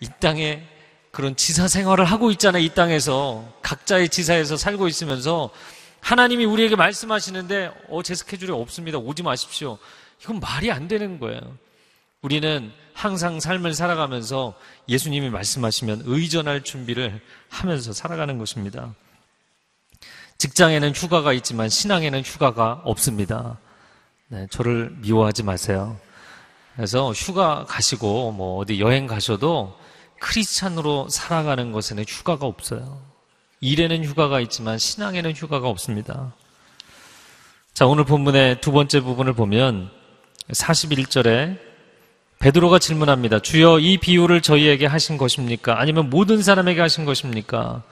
이 0.00 0.08
땅에 0.20 0.62
그런 1.10 1.36
지사 1.36 1.68
생활을 1.68 2.04
하고 2.04 2.30
있잖아요. 2.32 2.62
이 2.62 2.68
땅에서 2.70 3.52
각자의 3.62 4.08
지사에서 4.08 4.56
살고 4.56 4.88
있으면서 4.88 5.50
하나님이 6.00 6.44
우리에게 6.44 6.76
말씀하시는데 6.76 7.72
어 7.88 8.02
제 8.02 8.14
스케줄이 8.14 8.52
없습니다. 8.52 8.98
오지 8.98 9.22
마십시오. 9.22 9.78
이건 10.22 10.40
말이 10.40 10.70
안 10.70 10.88
되는 10.88 11.18
거예요. 11.18 11.40
우리는 12.22 12.72
항상 12.94 13.38
삶을 13.40 13.74
살아가면서 13.74 14.54
예수님이 14.88 15.30
말씀하시면 15.30 16.02
의전할 16.04 16.62
준비를 16.62 17.20
하면서 17.48 17.92
살아가는 17.92 18.38
것입니다. 18.38 18.94
직장에는 20.38 20.92
휴가가 20.94 21.32
있지만 21.32 21.68
신앙에는 21.68 22.22
휴가가 22.22 22.80
없습니다. 22.84 23.58
네, 24.28 24.46
저를 24.50 24.90
미워하지 24.98 25.42
마세요. 25.42 25.98
그래서 26.78 27.10
휴가 27.10 27.64
가시고 27.64 28.30
뭐 28.30 28.58
어디 28.58 28.78
여행 28.78 29.08
가셔도 29.08 29.76
크리스찬으로 30.20 31.08
살아가는 31.08 31.72
것에는 31.72 32.04
휴가가 32.06 32.46
없어요. 32.46 33.00
일에는 33.60 34.04
휴가가 34.04 34.38
있지만 34.38 34.78
신앙에는 34.78 35.32
휴가가 35.32 35.68
없습니다. 35.70 36.32
자, 37.74 37.84
오늘 37.84 38.04
본문의 38.04 38.60
두 38.60 38.70
번째 38.70 39.00
부분을 39.00 39.32
보면 39.32 39.90
41절에 40.52 41.58
베드로가 42.38 42.78
질문합니다. 42.78 43.40
주여 43.40 43.80
이 43.80 43.98
비유를 43.98 44.40
저희에게 44.40 44.86
하신 44.86 45.18
것입니까? 45.18 45.80
아니면 45.80 46.08
모든 46.10 46.40
사람에게 46.40 46.80
하신 46.80 47.04
것입니까? 47.04 47.82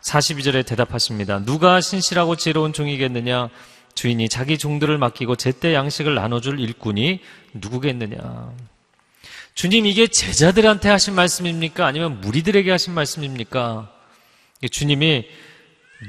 42절에 0.00 0.64
대답하십니다. 0.64 1.44
누가 1.44 1.82
신실하고 1.82 2.36
지혜로운 2.36 2.72
종이겠느냐? 2.72 3.50
주인이 3.94 4.28
자기 4.28 4.58
종들을 4.58 4.96
맡기고 4.98 5.36
제때 5.36 5.74
양식을 5.74 6.14
나눠줄 6.14 6.60
일꾼이 6.60 7.20
누구겠느냐. 7.54 8.52
주님 9.54 9.86
이게 9.86 10.08
제자들한테 10.08 10.88
하신 10.88 11.14
말씀입니까? 11.14 11.86
아니면 11.86 12.20
무리들에게 12.20 12.70
하신 12.70 12.92
말씀입니까? 12.92 13.90
주님이 14.70 15.26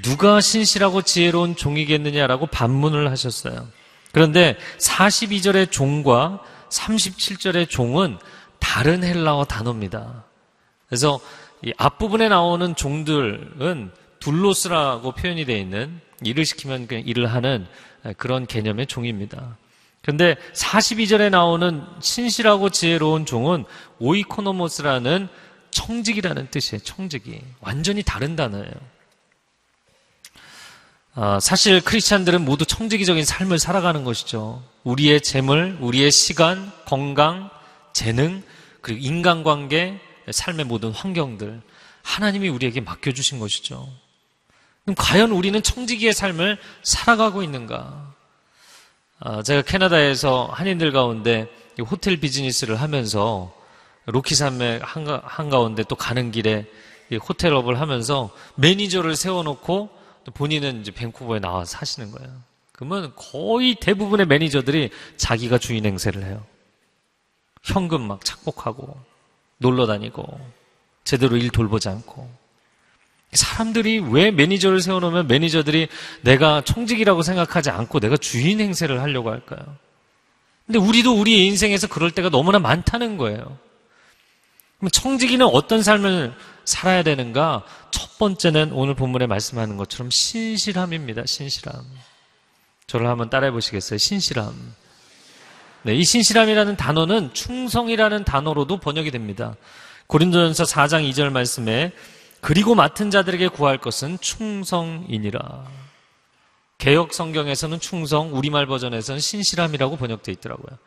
누가 0.01 0.41
신실하고 0.41 1.03
지혜로운 1.03 1.55
종이겠느냐라고 1.55 2.47
반문을 2.47 3.11
하셨어요. 3.11 3.67
그런데 4.11 4.57
42절의 4.79 5.71
종과 5.71 6.41
37절의 6.69 7.69
종은 7.69 8.17
다른 8.59 9.03
헬라어 9.03 9.45
단어입니다. 9.45 10.23
그래서 10.87 11.19
이 11.63 11.73
앞부분에 11.77 12.29
나오는 12.29 12.75
종들은 12.75 13.91
둘로스라고 14.19 15.11
표현이 15.11 15.45
되어 15.45 15.57
있는 15.57 15.99
일을 16.23 16.45
시키면 16.45 16.87
그냥 16.87 17.03
일을 17.05 17.31
하는 17.33 17.67
그런 18.17 18.45
개념의 18.45 18.87
종입니다. 18.87 19.57
그런데 20.01 20.35
42절에 20.53 21.31
나오는 21.31 21.83
신실하고 21.99 22.69
지혜로운 22.69 23.25
종은 23.25 23.65
오이코노모스라는 23.99 25.27
청직이라는 25.71 26.49
뜻이에요. 26.51 26.83
청직이. 26.83 27.41
완전히 27.59 28.03
다른 28.03 28.35
단어예요. 28.35 28.71
아, 31.15 31.39
사실 31.39 31.81
크리스찬들은 31.81 32.43
모두 32.43 32.65
청지기적인 32.65 33.23
삶을 33.25 33.57
살아가는 33.57 34.03
것이죠. 34.03 34.61
우리의 34.83 35.21
재물, 35.21 35.77
우리의 35.79 36.11
시간, 36.11 36.71
건강, 36.85 37.49
재능, 37.93 38.43
그리고 38.81 39.01
인간관계, 39.01 39.99
삶의 40.29 40.65
모든 40.65 40.91
환경들 40.91 41.61
하나님이 42.03 42.49
우리에게 42.49 42.81
맡겨주신 42.81 43.39
것이죠. 43.39 43.89
그럼 44.85 44.95
과연 44.97 45.31
우리는 45.31 45.61
청지기의 45.61 46.13
삶을 46.13 46.59
살아가고 46.83 47.41
있는가? 47.41 48.13
아, 49.19 49.41
제가 49.41 49.63
캐나다에서 49.63 50.45
한인들 50.51 50.91
가운데 50.91 51.49
호텔 51.79 52.17
비즈니스를 52.17 52.79
하면서 52.79 53.51
로키산맥 54.05 54.81
한가, 54.83 55.21
한가운데 55.25 55.83
또 55.89 55.95
가는 55.95 56.31
길에 56.31 56.65
호텔업을 57.11 57.81
하면서 57.81 58.29
매니저를 58.55 59.15
세워놓고 59.15 59.89
본인은 60.33 60.81
이제 60.81 60.91
밴쿠버에 60.91 61.39
나와서 61.39 61.77
사시는 61.77 62.11
거예요. 62.11 62.31
그러면 62.71 63.13
거의 63.15 63.75
대부분의 63.75 64.27
매니저들이 64.27 64.91
자기가 65.17 65.57
주인 65.57 65.85
행세를 65.85 66.23
해요. 66.23 66.45
현금 67.63 68.01
막 68.01 68.23
착복하고 68.23 68.99
놀러 69.57 69.87
다니고 69.87 70.39
제대로 71.03 71.37
일 71.37 71.49
돌보지 71.49 71.89
않고 71.89 72.44
사람들이 73.31 73.99
왜 73.99 74.31
매니저를 74.31 74.81
세워놓으면 74.81 75.27
매니저들이 75.27 75.87
내가 76.21 76.61
청직이라고 76.61 77.21
생각하지 77.21 77.69
않고 77.69 77.99
내가 77.99 78.17
주인 78.17 78.59
행세를 78.59 79.01
하려고 79.01 79.31
할까요? 79.31 79.59
근데 80.65 80.79
우리도 80.79 81.19
우리의 81.19 81.45
인생에서 81.47 81.87
그럴 81.87 82.11
때가 82.11 82.29
너무나 82.29 82.59
많다는 82.59 83.17
거예요. 83.17 83.57
그럼 84.79 84.89
청지기는 84.89 85.45
어떤 85.45 85.83
삶을 85.83 86.33
살아야 86.65 87.03
되는가? 87.03 87.63
첫 87.91 88.17
번째는 88.17 88.71
오늘 88.73 88.95
본문에 88.95 89.27
말씀하는 89.27 89.77
것처럼 89.77 90.09
신실함입니다. 90.09 91.25
신실함. 91.25 91.75
저를 92.87 93.07
한번 93.07 93.29
따라해 93.29 93.51
보시겠어요? 93.51 93.97
신실함. 93.97 94.73
네, 95.83 95.93
이 95.93 96.03
신실함이라는 96.03 96.77
단어는 96.77 97.33
충성이라는 97.33 98.23
단어로도 98.23 98.77
번역이 98.77 99.11
됩니다. 99.11 99.55
고린도전서 100.07 100.63
4장 100.63 101.09
2절 101.11 101.31
말씀에 101.31 101.91
그리고 102.45 102.75
맡은 102.75 103.09
자들에게 103.09 103.47
구할 103.47 103.79
것은 103.79 104.19
충성이니라. 104.19 105.65
개혁 106.77 107.11
성경에서는 107.11 107.79
충성, 107.79 108.35
우리말 108.37 108.67
버전에서는 108.67 109.19
신실함이라고 109.19 109.97
번역되어 109.97 110.31
있더라고요. 110.33 110.77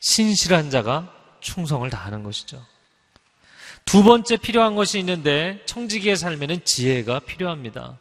신실한 0.00 0.68
자가 0.68 1.10
충성을 1.40 1.88
다하는 1.88 2.22
것이죠. 2.22 2.62
두 3.86 4.02
번째 4.02 4.36
필요한 4.36 4.74
것이 4.74 4.98
있는데 4.98 5.62
청지기의 5.64 6.18
삶에는 6.18 6.62
지혜가 6.66 7.20
필요합니다. 7.20 7.98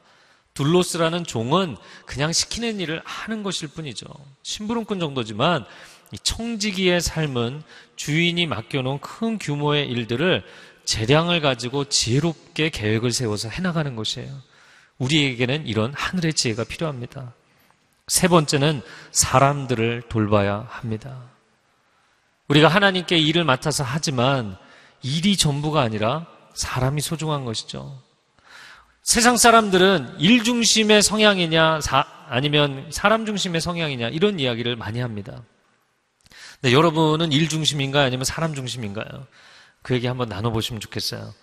둘로스라는 0.54 1.24
종은 1.24 1.78
그냥 2.06 2.34
시키는 2.34 2.82
일을 2.82 3.02
하는 3.06 3.44
것일 3.44 3.70
뿐이죠. 3.70 4.08
심부름꾼 4.44 5.00
정도지만 5.00 5.64
이 6.12 6.18
청지기의 6.22 7.00
삶은 7.00 7.64
주인이 7.96 8.46
맡겨놓은 8.46 9.00
큰 9.00 9.38
규모의 9.38 9.88
일들을 9.88 10.44
재량을 10.88 11.42
가지고 11.42 11.84
지혜롭게 11.84 12.70
계획을 12.70 13.12
세워서 13.12 13.50
해나가는 13.50 13.94
것이에요. 13.98 14.32
우리에게는 14.98 15.68
이런 15.68 15.94
하늘의 15.94 16.34
지혜가 16.34 16.64
필요합니다. 16.64 17.34
세 18.08 18.30
번째는 18.30 18.82
사람들을 19.12 20.04
돌봐야 20.08 20.66
합니다. 20.70 21.24
우리가 22.48 22.70
하나님께 22.70 23.18
일을 23.18 23.44
맡아서 23.44 23.84
하지만 23.84 24.58
일이 25.04 25.36
전부가 25.36 25.82
아니라 25.82 26.26
사람이 26.54 27.02
소중한 27.02 27.44
것이죠. 27.44 28.02
세상 29.04 29.36
사람들은 29.36 30.16
일 30.20 30.46
중심의 30.46 31.02
성향이냐, 31.04 31.82
사, 31.82 32.06
아니면 32.30 32.88
사람 32.92 33.26
중심의 33.26 33.60
성향이냐, 33.60 34.08
이런 34.10 34.40
이야기를 34.40 34.78
많이 34.78 35.02
합니다. 35.02 35.44
근 36.62 36.72
여러분은 36.72 37.34
일 37.34 37.50
중심인가요? 37.50 38.06
아니면 38.06 38.24
사람 38.24 38.56
중심인가요? 38.56 39.28
그 39.88 39.96
얘기 39.96 40.06
한번 40.06 40.28
나눠보시면 40.28 40.82
좋겠어요. 40.82 41.34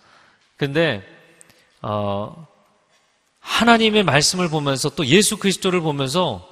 근데, 0.55 1.03
어, 1.81 2.47
하나님의 3.39 4.03
말씀을 4.03 4.49
보면서 4.49 4.89
또 4.89 5.03
예수 5.07 5.37
그리스도를 5.37 5.81
보면서 5.81 6.47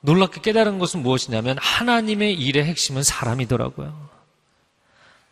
놀랍게 0.00 0.40
깨달은 0.40 0.80
것은 0.80 1.04
무엇이냐면 1.04 1.56
하나님의 1.60 2.34
일의 2.34 2.64
핵심은 2.64 3.04
사람이더라고요. 3.04 4.08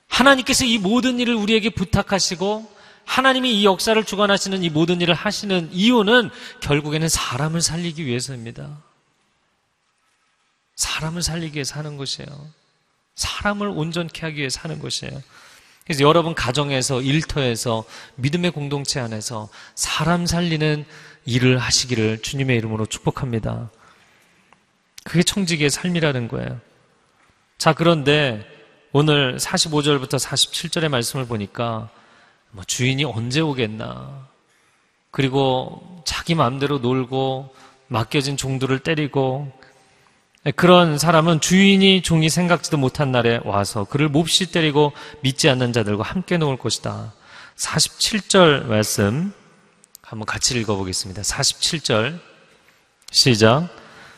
하나님께서 0.07 0.65
이 0.65 0.79
모든 0.79 1.19
일을 1.19 1.35
우리에게 1.35 1.71
부탁하시고 1.71 2.73
하나님이 3.05 3.61
이 3.61 3.65
역사를 3.65 4.03
주관하시는 4.05 4.63
이 4.63 4.71
모든 4.71 5.01
일을 5.01 5.15
하시는 5.15 5.69
이유는 5.73 6.31
결국에는 6.61 7.09
사람을 7.09 7.61
살리기 7.61 8.07
위해서입니다. 8.07 8.79
사람을 10.77 11.23
살리기 11.23 11.57
위해 11.57 11.65
사는 11.65 11.97
것이에요. 11.97 12.29
사람을 13.17 13.67
온전케 13.67 14.21
하기 14.27 14.39
위해 14.39 14.49
사는 14.49 14.79
것이에요. 14.79 15.21
그래서 15.89 16.05
여러분 16.05 16.35
가정에서 16.35 17.01
일터에서 17.01 17.83
믿음의 18.17 18.51
공동체 18.51 19.01
안에서 19.01 19.49
사람 19.75 20.27
살리는 20.27 20.85
일을 21.25 21.57
하시기를 21.57 22.21
주님의 22.21 22.59
이름으로 22.59 22.85
축복합니다. 22.85 23.71
그게 25.03 25.23
청지기의 25.23 25.71
삶이라는 25.71 26.29
거예요. 26.29 26.61
자, 27.57 27.73
그런데 27.73 28.47
오늘 28.93 29.39
45절부터 29.39 30.21
47절의 30.21 30.91
말씀을 30.91 31.27
보니까 31.27 31.89
뭐 32.51 32.65
주인이 32.65 33.03
언제 33.05 33.41
오겠나. 33.41 34.29
그리고 35.11 36.03
자기 36.05 36.35
마음대로 36.35 36.81
놀고 36.81 37.55
맡겨진 37.87 38.37
종들을 38.37 38.79
때리고 38.81 39.58
그런 40.55 40.99
사람은 40.99 41.41
주인이 41.41 42.03
종이 42.03 42.31
생각지도 42.31 42.77
못한 42.77 43.11
날에 43.11 43.41
와서 43.45 43.85
그를 43.85 44.09
몹시 44.09 44.51
때리고 44.53 44.93
믿지 45.21 45.49
않는 45.51 45.73
자들과 45.73 46.05
함께 46.05 46.37
놓을 46.37 46.57
것이다. 46.59 47.13
47절 47.57 48.67
말씀 48.67 49.33
한번 50.01 50.27
같이 50.27 50.59
읽어보겠습니다. 50.59 51.23
47절 51.23 52.19
시작. 53.11 53.69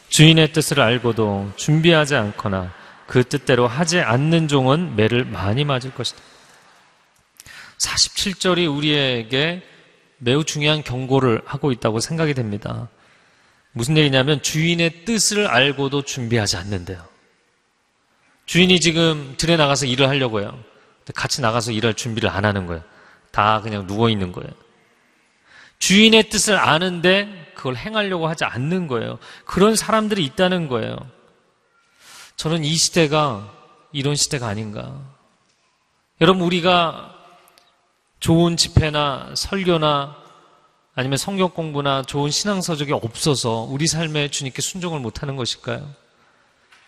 주인의 0.08 0.52
뜻을 0.52 0.80
알고도 0.80 1.52
준비하지 1.56 2.16
않거나 2.16 2.72
그 3.06 3.24
뜻대로 3.24 3.66
하지 3.66 4.00
않는 4.00 4.48
종은 4.48 4.96
매를 4.96 5.24
많이 5.24 5.64
맞을 5.64 5.94
것이다. 5.94 6.20
47절이 7.78 8.76
우리에게 8.76 9.62
매우 10.18 10.44
중요한 10.44 10.82
경고를 10.82 11.40
하고 11.46 11.72
있다고 11.72 11.98
생각이 11.98 12.34
됩니다. 12.34 12.88
무슨 13.72 13.96
얘기냐면 13.96 14.42
주인의 14.42 15.04
뜻을 15.04 15.46
알고도 15.46 16.02
준비하지 16.02 16.56
않는데요. 16.56 17.06
주인이 18.46 18.80
지금 18.80 19.34
들에 19.36 19.56
나가서 19.56 19.86
일을 19.86 20.08
하려고 20.08 20.40
해요. 20.40 20.58
같이 21.14 21.40
나가서 21.40 21.72
일할 21.72 21.94
준비를 21.94 22.28
안 22.28 22.44
하는 22.44 22.66
거예요. 22.66 22.82
다 23.30 23.60
그냥 23.60 23.86
누워 23.86 24.10
있는 24.10 24.32
거예요. 24.32 24.50
주인의 25.78 26.28
뜻을 26.28 26.56
아는데 26.56 27.52
그걸 27.54 27.76
행하려고 27.76 28.28
하지 28.28 28.44
않는 28.44 28.86
거예요. 28.86 29.18
그런 29.44 29.76
사람들이 29.76 30.24
있다는 30.24 30.68
거예요. 30.68 30.96
저는 32.36 32.64
이 32.64 32.74
시대가 32.74 33.52
이런 33.92 34.14
시대가 34.14 34.48
아닌가. 34.48 34.98
여러분, 36.20 36.42
우리가 36.42 37.14
좋은 38.18 38.56
집회나 38.56 39.32
설교나 39.34 40.16
아니면 40.94 41.18
성경 41.18 41.50
공부나 41.50 42.02
좋은 42.02 42.30
신앙 42.30 42.60
서적이 42.60 42.92
없어서 42.92 43.66
우리 43.70 43.86
삶에 43.86 44.28
주님께 44.28 44.60
순종을 44.60 45.00
못하는 45.00 45.36
것일까요? 45.36 45.88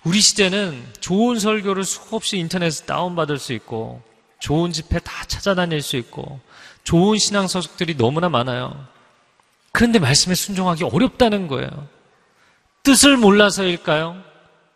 우리 0.04 0.20
시대는 0.20 0.84
좋은 1.00 1.38
설교를 1.38 1.84
수없이 1.84 2.36
인터넷에 2.38 2.84
다운받을 2.86 3.38
수 3.38 3.52
있고 3.52 4.02
좋은 4.40 4.72
집회 4.72 4.98
다 4.98 5.24
찾아다닐 5.26 5.80
수 5.82 5.96
있고 5.96 6.40
좋은 6.82 7.18
신앙 7.18 7.46
서적들이 7.46 7.96
너무나 7.96 8.28
많아요. 8.28 8.86
그런데 9.70 10.00
말씀에 10.00 10.34
순종하기 10.34 10.84
어렵다는 10.84 11.46
거예요. 11.46 11.70
뜻을 12.82 13.16
몰라서일까요? 13.16 14.22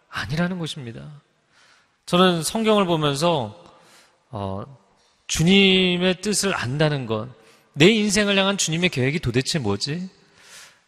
아니라는 0.09 0.59
것입니다. 0.61 1.03
저는 2.07 2.45
성경을 2.45 2.87
보면서 2.87 3.61
어, 4.31 4.63
주님의 5.27 6.21
뜻을 6.21 6.55
안다는 6.55 7.07
것, 7.07 7.29
내 7.79 7.91
인생을 7.91 8.39
향한 8.39 8.57
주님의 8.57 8.89
계획이 8.89 9.19
도대체 9.19 9.59
뭐지? 9.59 10.09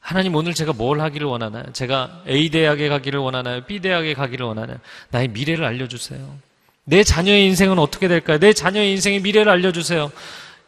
하나님 0.00 0.34
오늘 0.34 0.54
제가 0.54 0.72
뭘 0.72 1.02
하기를 1.02 1.26
원하나요? 1.26 1.70
제가 1.74 2.24
A 2.26 2.48
대학에 2.48 2.88
가기를 2.88 3.20
원하나요? 3.20 3.66
B 3.66 3.80
대학에 3.80 4.14
가기를 4.14 4.46
원하나요? 4.46 4.78
나의 5.10 5.28
미래를 5.28 5.66
알려주세요. 5.66 6.38
내 6.84 7.04
자녀의 7.04 7.44
인생은 7.44 7.78
어떻게 7.78 8.08
될까요? 8.08 8.38
내 8.38 8.54
자녀의 8.54 8.90
인생의 8.92 9.20
미래를 9.20 9.52
알려주세요. 9.52 10.10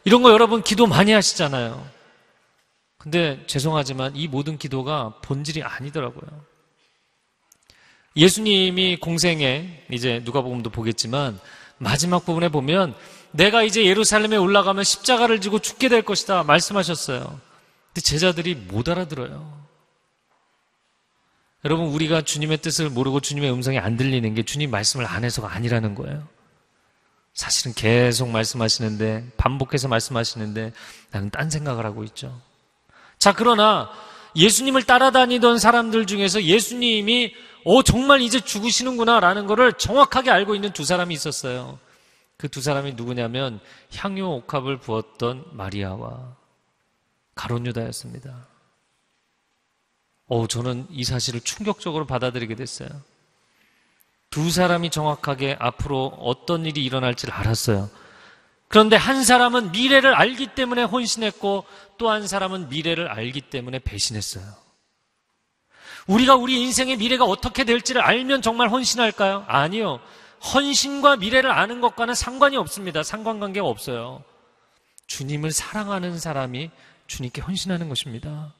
이런 0.03 0.21
거 0.21 0.31
여러분 0.31 0.61
기도 0.61 0.85
많이 0.85 1.11
하시잖아요. 1.11 1.83
근데 2.99 3.43
죄송하지만 3.47 4.15
이 4.15 4.27
모든 4.27 4.59
기도가 4.59 5.15
본질이 5.23 5.63
아니더라고요. 5.63 6.29
예수님이 8.15 8.97
공생에 8.97 9.85
이제 9.89 10.21
누가복음도 10.23 10.69
보겠지만 10.69 11.39
마지막 11.79 12.25
부분에 12.25 12.49
보면 12.49 12.93
내가 13.31 13.63
이제 13.63 13.85
예루살렘에 13.85 14.37
올라가면 14.37 14.83
십자가를 14.83 15.41
지고 15.41 15.59
죽게 15.59 15.89
될 15.89 16.01
것이다 16.01 16.43
말씀하셨어요. 16.43 17.39
근데 17.87 18.01
제자들이 18.01 18.55
못 18.55 18.89
알아들어요. 18.89 19.61
여러분 21.63 21.87
우리가 21.87 22.21
주님의 22.23 22.57
뜻을 22.59 22.89
모르고 22.89 23.19
주님의 23.19 23.51
음성이 23.51 23.77
안 23.79 23.95
들리는 23.95 24.33
게 24.33 24.43
주님 24.43 24.71
말씀을 24.71 25.05
안 25.05 25.23
해서가 25.23 25.53
아니라는 25.53 25.95
거예요. 25.95 26.27
사실은 27.33 27.73
계속 27.73 28.29
말씀하시는데 28.29 29.31
반복해서 29.37 29.87
말씀하시는데 29.87 30.73
나는 31.11 31.29
딴 31.29 31.49
생각을 31.49 31.85
하고 31.85 32.03
있죠. 32.05 32.41
자 33.19 33.33
그러나 33.33 33.89
예수님을 34.35 34.83
따라다니던 34.83 35.59
사람들 35.59 36.07
중에서 36.07 36.43
예수님이 36.43 37.33
어 37.63 37.83
정말 37.83 38.21
이제 38.21 38.39
죽으시는구나라는 38.39 39.45
것을 39.45 39.73
정확하게 39.73 40.31
알고 40.31 40.55
있는 40.55 40.71
두 40.73 40.83
사람이 40.83 41.13
있었어요. 41.13 41.79
그 42.41 42.47
두 42.49 42.59
사람이 42.59 42.93
누구냐면 42.93 43.59
향유 43.95 44.25
옥합을 44.25 44.77
부었던 44.77 45.45
마리아와 45.51 46.35
가론 47.35 47.67
유다였습니다. 47.67 48.47
어 50.27 50.47
저는 50.47 50.87
이 50.89 51.03
사실을 51.03 51.41
충격적으로 51.41 52.07
받아들이게 52.07 52.55
됐어요. 52.55 52.89
두 54.31 54.49
사람이 54.49 54.89
정확하게 54.89 55.57
앞으로 55.59 56.07
어떤 56.19 56.65
일이 56.65 56.83
일어날지를 56.83 57.31
알았어요. 57.31 57.91
그런데 58.69 58.95
한 58.95 59.23
사람은 59.23 59.71
미래를 59.71 60.15
알기 60.15 60.55
때문에 60.55 60.81
혼신했고 60.83 61.65
또 61.99 62.09
한 62.09 62.25
사람은 62.25 62.69
미래를 62.69 63.07
알기 63.09 63.41
때문에 63.41 63.77
배신했어요. 63.77 64.45
우리가 66.07 66.35
우리 66.37 66.59
인생의 66.61 66.97
미래가 66.97 67.25
어떻게 67.25 67.65
될지를 67.65 68.01
알면 68.01 68.41
정말 68.41 68.69
헌신할까요? 68.69 69.45
아니요. 69.47 69.99
헌신과 70.41 71.17
미래를 71.17 71.51
아는 71.51 71.81
것과는 71.81 72.15
상관이 72.15 72.57
없습니다. 72.57 73.03
상관관계가 73.03 73.65
없어요. 73.65 74.23
주님을 75.07 75.51
사랑하는 75.51 76.17
사람이 76.17 76.71
주님께 77.07 77.41
헌신하는 77.41 77.89
것입니다. 77.89 78.53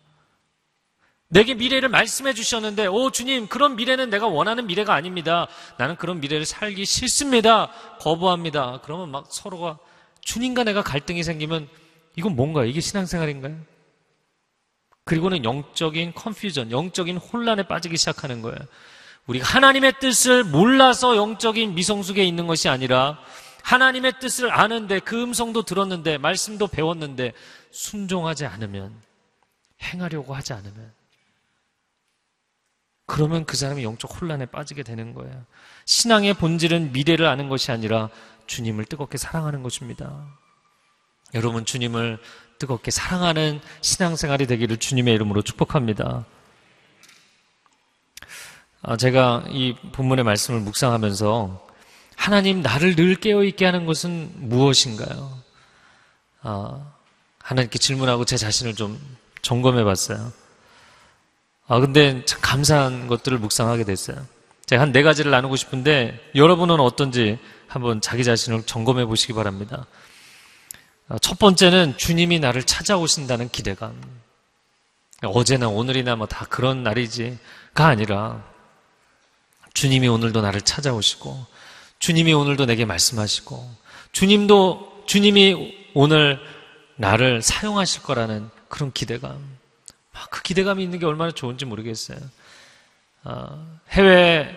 내게 1.30 1.54
미래를 1.54 1.88
말씀해 1.88 2.34
주셨는데, 2.34 2.88
오, 2.88 3.10
주님, 3.10 3.48
그런 3.48 3.78
미래는 3.78 4.10
내가 4.10 4.28
원하는 4.28 4.68
미래가 4.68 4.94
아닙니다. 4.94 5.48
나는 5.78 5.96
그런 5.96 6.20
미래를 6.20 6.46
살기 6.46 6.84
싫습니다. 6.86 7.72
거부합니다. 8.00 8.82
그러면 8.84 9.10
막 9.12 9.28
서로가 9.30 9.80
주님과 10.20 10.66
내가 10.66 10.84
갈등이 10.84 11.24
생기면 11.24 11.70
이건 12.18 12.36
뭔가 12.36 12.66
이게 12.66 12.82
신앙생활인가요? 12.82 13.56
그리고는 15.06 15.46
영적인 15.46 16.14
컨퓨전, 16.14 16.72
영적인 16.72 17.18
혼란에 17.18 17.64
빠지기 17.64 17.96
시작하는 17.96 18.42
거예요. 18.42 18.60
우리가 19.28 19.48
하나님의 19.48 19.94
뜻을 20.00 20.44
몰라서 20.44 21.16
영적인 21.16 21.76
미성숙에 21.76 22.24
있는 22.24 22.48
것이 22.48 22.70
아니라 22.70 23.20
하나님의 23.64 24.14
뜻을 24.20 24.52
아는데 24.52 25.00
그 25.00 25.22
음성도 25.22 25.64
들었는데 25.64 26.18
말씀도 26.18 26.68
배웠는데 26.68 27.34
순종하지 27.72 28.46
않으면 28.46 28.94
행하려고 29.82 30.34
하지 30.34 30.54
않으면 30.54 30.92
그러면 33.06 33.46
그 33.46 33.58
사람이 33.58 33.84
영적 33.84 34.22
혼란에 34.22 34.46
빠지게 34.46 34.84
되는 34.84 35.14
거예요. 35.14 35.46
신앙의 35.86 36.36
본질은 36.36 36.94
미래를 36.94 37.26
아는 37.26 37.50
것이 37.50 37.72
아니라 37.72 38.10
주님을 38.48 38.86
뜨겁게 38.86 39.18
사랑하는 39.18 39.64
것입니다. 39.64 40.26
여러분 41.34 41.66
주님을 41.66 42.20
뜨겁게 42.58 42.92
사랑하는 42.92 43.60
신앙생활이 43.82 44.48
되기를 44.48 44.78
주님의 44.78 45.14
이름으로 45.16 45.42
축복합니다. 45.42 46.26
아, 48.84 48.98
제가 48.98 49.44
이 49.50 49.76
본문의 49.92 50.24
말씀을 50.26 50.60
묵상하면서 50.62 51.68
하나님 52.16 52.62
나를 52.62 52.96
늘 52.96 53.16
깨어있게 53.16 53.66
하는 53.66 53.86
것은 53.86 54.32
무엇인가요? 54.36 55.38
아, 56.42 56.82
하나님께 57.40 57.78
질문하고 57.80 58.26
제 58.26 58.38
자신을 58.38 58.76
좀 58.76 59.00
점검해 59.42 59.84
봤어요. 59.84 60.32
아, 61.68 61.80
근데 61.80 62.24
참 62.26 62.40
감사한 62.42 63.08
것들을 63.08 63.38
묵상하게 63.38 63.84
됐어요. 63.84 64.26
제가 64.66 64.82
한 64.82 64.92
네 64.92 65.04
가지를 65.04 65.32
나누고 65.32 65.56
싶은데 65.58 66.32
여러분은 66.36 66.80
어떤지 66.80 67.38
한번 67.68 68.02
자기 68.02 68.24
자신을 68.24 68.64
점검해 68.64 69.06
보시기 69.06 69.34
바랍니다. 69.34 69.86
아, 71.08 71.18
첫 71.20 71.38
번째는 71.40 71.98
주님이 71.98 72.40
나를 72.40 72.64
찾아오신다는 72.64 73.50
기대감. 73.50 73.94
어제나 75.24 75.68
오늘이나 75.70 76.16
뭐 76.16 76.26
다 76.26 76.46
그런 76.46 76.82
날이지가 76.84 77.86
아니라 77.86 78.44
주님이 79.74 80.08
오늘도 80.08 80.42
나를 80.42 80.62
찾아오시고 80.62 81.46
주님이 82.00 82.34
오늘도 82.34 82.66
내게 82.66 82.86
말씀하시고 82.86 83.70
주님도 84.12 85.04
주님이 85.08 85.92
오늘 85.94 86.40
나를 86.96 87.42
사용하실 87.42 88.04
거라는 88.04 88.50
그런 88.68 88.92
기대감. 88.92 89.38
아, 90.14 90.26
그 90.30 90.42
기대감이 90.42 90.84
있는 90.84 91.00
게 91.00 91.06
얼마나 91.06 91.32
좋은지 91.32 91.66
모르겠어요. 91.66 92.18
아, 93.24 93.66
해외 93.90 94.56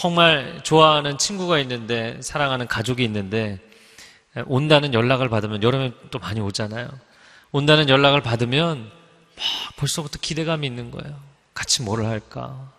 정말 0.00 0.60
좋아하는 0.62 1.18
친구가 1.18 1.58
있는데 1.60 2.18
사랑하는 2.22 2.66
가족이 2.66 3.04
있는데 3.04 3.60
온다는 4.46 4.94
연락을 4.94 5.28
받으면 5.28 5.62
여름에 5.62 5.92
또 6.10 6.18
많이 6.18 6.40
오잖아요. 6.40 6.88
온다는 7.50 7.88
연락을 7.88 8.22
받으면 8.22 8.90
막 9.36 9.76
벌써부터 9.76 10.18
기대감이 10.20 10.66
있는 10.66 10.90
거예요. 10.90 11.18
같이 11.54 11.82
뭘 11.82 12.04
할까? 12.04 12.72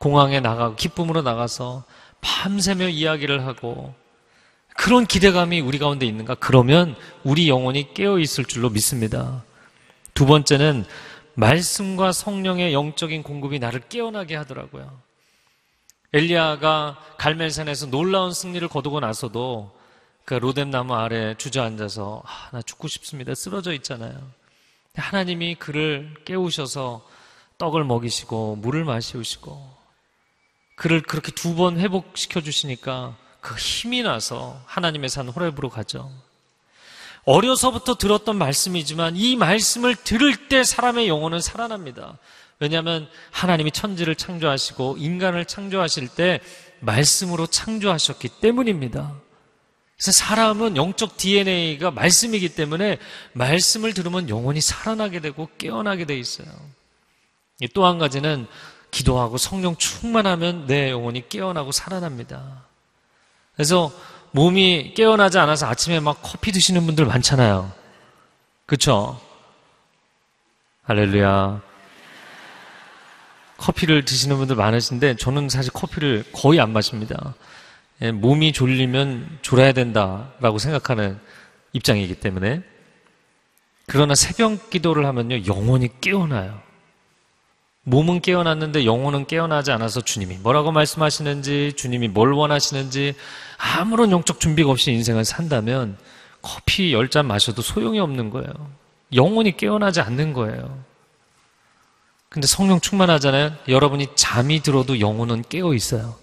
공항에 0.00 0.40
나가고 0.40 0.76
기쁨으로 0.76 1.20
나가서 1.20 1.84
밤새며 2.22 2.88
이야기를 2.88 3.46
하고 3.46 3.94
그런 4.74 5.06
기대감이 5.06 5.60
우리 5.60 5.78
가운데 5.78 6.06
있는가? 6.06 6.36
그러면 6.36 6.96
우리 7.22 7.50
영혼이 7.50 7.92
깨어 7.92 8.18
있을 8.18 8.46
줄로 8.46 8.70
믿습니다. 8.70 9.44
두 10.14 10.24
번째는 10.24 10.86
말씀과 11.34 12.12
성령의 12.12 12.72
영적인 12.72 13.22
공급이 13.22 13.58
나를 13.58 13.82
깨어나게 13.90 14.36
하더라고요. 14.36 14.90
엘리야가 16.14 16.98
갈멜산에서 17.18 17.86
놀라운 17.90 18.32
승리를 18.32 18.66
거두고 18.68 19.00
나서도 19.00 19.70
그 20.24 20.34
로뎀 20.34 20.70
나무 20.70 20.94
아래 20.94 21.34
주저앉아서 21.36 22.22
아, 22.24 22.48
나 22.52 22.62
죽고 22.62 22.88
싶습니다. 22.88 23.34
쓰러져 23.34 23.74
있잖아요. 23.74 24.18
하나님이 24.94 25.56
그를 25.56 26.14
깨우셔서 26.24 27.06
떡을 27.58 27.84
먹이시고 27.84 28.56
물을 28.56 28.84
마시우시고 28.84 29.79
그를 30.80 31.02
그렇게 31.02 31.30
두 31.30 31.54
번 31.56 31.78
회복시켜 31.78 32.40
주시니까 32.40 33.14
그 33.42 33.54
힘이 33.54 34.02
나서 34.02 34.62
하나님의 34.64 35.10
산 35.10 35.28
호렙으로 35.28 35.68
가죠. 35.68 36.10
어려서부터 37.26 37.96
들었던 37.96 38.36
말씀이지만 38.36 39.14
이 39.14 39.36
말씀을 39.36 39.94
들을 39.94 40.48
때 40.48 40.64
사람의 40.64 41.06
영혼은 41.06 41.42
살아납니다. 41.42 42.16
왜냐하면 42.60 43.10
하나님이 43.30 43.72
천지를 43.72 44.14
창조하시고 44.14 44.96
인간을 44.98 45.44
창조하실 45.44 46.08
때 46.08 46.40
말씀으로 46.80 47.46
창조하셨기 47.46 48.40
때문입니다. 48.40 49.20
그래서 49.98 50.12
사람은 50.12 50.78
영적 50.78 51.18
DNA가 51.18 51.90
말씀이기 51.90 52.54
때문에 52.54 52.96
말씀을 53.34 53.92
들으면 53.92 54.30
영혼이 54.30 54.62
살아나게 54.62 55.20
되고 55.20 55.46
깨어나게 55.58 56.06
돼 56.06 56.18
있어요. 56.18 56.48
또 57.74 57.84
한 57.84 57.98
가지는 57.98 58.46
기도하고 58.90 59.38
성령 59.38 59.76
충만하면 59.76 60.66
내 60.66 60.90
영혼이 60.90 61.28
깨어나고 61.28 61.72
살아납니다. 61.72 62.64
그래서 63.54 63.92
몸이 64.32 64.94
깨어나지 64.94 65.38
않아서 65.38 65.66
아침에 65.66 66.00
막 66.00 66.20
커피 66.22 66.52
드시는 66.52 66.86
분들 66.86 67.04
많잖아요. 67.06 67.72
그쵸? 68.66 69.20
할렐루야. 70.84 71.60
커피를 73.56 74.04
드시는 74.04 74.36
분들 74.38 74.56
많으신데 74.56 75.16
저는 75.16 75.48
사실 75.48 75.72
커피를 75.72 76.24
거의 76.32 76.60
안 76.60 76.72
마십니다. 76.72 77.34
예, 78.02 78.10
몸이 78.10 78.52
졸리면 78.52 79.40
졸아야 79.42 79.72
된다라고 79.72 80.58
생각하는 80.58 81.20
입장이기 81.72 82.14
때문에 82.16 82.62
그러나 83.86 84.14
새벽 84.14 84.70
기도를 84.70 85.04
하면요 85.04 85.46
영혼이 85.46 86.00
깨어나요. 86.00 86.60
몸은 87.84 88.20
깨어났는데 88.20 88.84
영혼은 88.84 89.26
깨어나지 89.26 89.72
않아서 89.72 90.00
주님이 90.02 90.36
뭐라고 90.36 90.70
말씀하시는지 90.70 91.72
주님이 91.76 92.08
뭘 92.08 92.32
원하시는지 92.32 93.14
아무런 93.56 94.10
영적 94.10 94.38
준비가 94.38 94.70
없이 94.70 94.92
인생을 94.92 95.24
산다면 95.24 95.96
커피 96.42 96.92
열 96.92 97.08
잔 97.08 97.26
마셔도 97.26 97.62
소용이 97.62 97.98
없는 97.98 98.30
거예요. 98.30 98.52
영혼이 99.14 99.56
깨어나지 99.56 100.00
않는 100.00 100.32
거예요. 100.32 100.78
근데 102.28 102.46
성령 102.46 102.80
충만하잖아요. 102.80 103.52
여러분이 103.66 104.08
잠이 104.14 104.60
들어도 104.60 105.00
영혼은 105.00 105.42
깨어 105.48 105.74
있어요. 105.74 106.14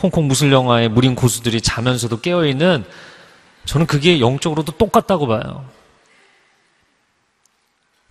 홍콩 0.00 0.26
무술 0.26 0.52
영화의 0.52 0.88
무린 0.88 1.14
고수들이 1.14 1.60
자면서도 1.60 2.20
깨어 2.20 2.46
있는 2.46 2.84
저는 3.66 3.86
그게 3.86 4.20
영적으로도 4.20 4.72
똑같다고 4.72 5.26
봐요. 5.26 5.68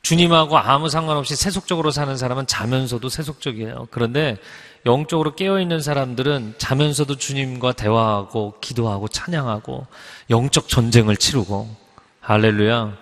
주님하고 0.01 0.57
아무 0.57 0.89
상관없이 0.89 1.35
세속적으로 1.35 1.91
사는 1.91 2.15
사람은 2.15 2.47
자면서도 2.47 3.09
세속적이에요. 3.09 3.87
그런데 3.91 4.37
영적으로 4.85 5.35
깨어있는 5.35 5.81
사람들은 5.81 6.55
자면서도 6.57 7.17
주님과 7.17 7.73
대화하고 7.73 8.59
기도하고 8.61 9.09
찬양하고 9.09 9.85
영적 10.29 10.69
전쟁을 10.69 11.17
치르고 11.17 11.75
할렐루야 12.21 12.95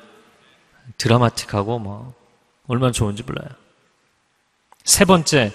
드라마틱하고 0.98 1.80
뭐 1.80 2.14
얼마나 2.68 2.92
좋은지 2.92 3.24
몰라요. 3.24 3.50
세 4.84 5.06
번째 5.06 5.54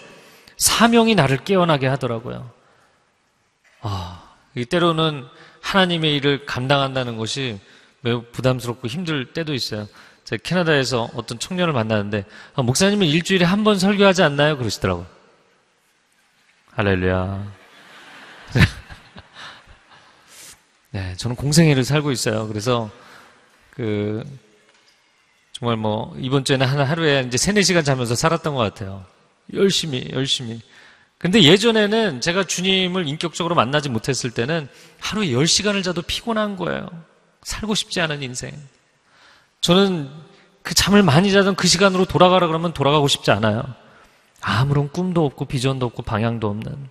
사명이 0.57 1.14
나를 1.14 1.38
깨어나게 1.38 1.86
하더라고요. 1.86 2.51
아, 3.80 4.22
이 4.55 4.64
때로는 4.64 5.24
하나님의 5.62 6.14
일을 6.16 6.47
감당한다는 6.47 7.16
것이 7.16 7.59
매우 8.03 8.22
부담스럽고 8.32 8.88
힘들 8.88 9.32
때도 9.32 9.55
있어요. 9.55 9.88
제가 10.31 10.41
캐나다에서 10.45 11.11
어떤 11.14 11.41
청년을 11.41 11.72
만나는데 11.74 12.24
아, 12.55 12.62
목사님은 12.62 13.07
일주일에 13.07 13.45
한 13.45 13.64
번 13.64 13.78
설교하지 13.78 14.22
않나요? 14.22 14.57
그러시더라고요. 14.57 15.07
할렐루야. 16.70 17.53
네, 20.93 21.14
저는 21.16 21.37
공생애를 21.37 21.85
살고 21.85 22.12
있어요. 22.12 22.47
그래서 22.47 22.91
그 23.70 24.24
정말 25.53 25.76
뭐 25.76 26.14
이번 26.18 26.45
주에는 26.45 26.64
하루에 26.66 27.24
이제 27.26 27.37
세네 27.37 27.62
시간 27.62 27.83
자면서 27.83 28.14
살았던 28.14 28.55
것 28.55 28.61
같아요. 28.61 29.05
열심히 29.53 30.09
열심히. 30.12 30.61
근데 31.18 31.43
예전에는 31.43 32.20
제가 32.20 32.45
주님을 32.45 33.09
인격적으로 33.09 33.57
만나지 33.57 33.89
못했을 33.89 34.31
때는 34.31 34.68
하루에 35.01 35.26
10시간을 35.26 35.83
자도 35.83 36.03
피곤한 36.03 36.57
거예요. 36.57 36.89
살고 37.43 37.74
싶지 37.74 38.01
않은 38.01 38.22
인생. 38.22 38.53
저는 39.61 40.11
그 40.63 40.75
잠을 40.75 41.03
많이 41.03 41.33
자던 41.33 41.55
그 41.55 41.67
시간으로 41.69 42.05
돌아가라 42.05 42.47
그러면 42.47 42.73
돌아가고 42.73 43.09
싶지 43.09 43.31
않아요. 43.31 43.63
아무런 44.41 44.91
꿈도 44.91 45.25
없고 45.27 45.45
비전도 45.47 45.87
없고 45.87 46.03
방향도 46.03 46.49
없는. 46.49 46.89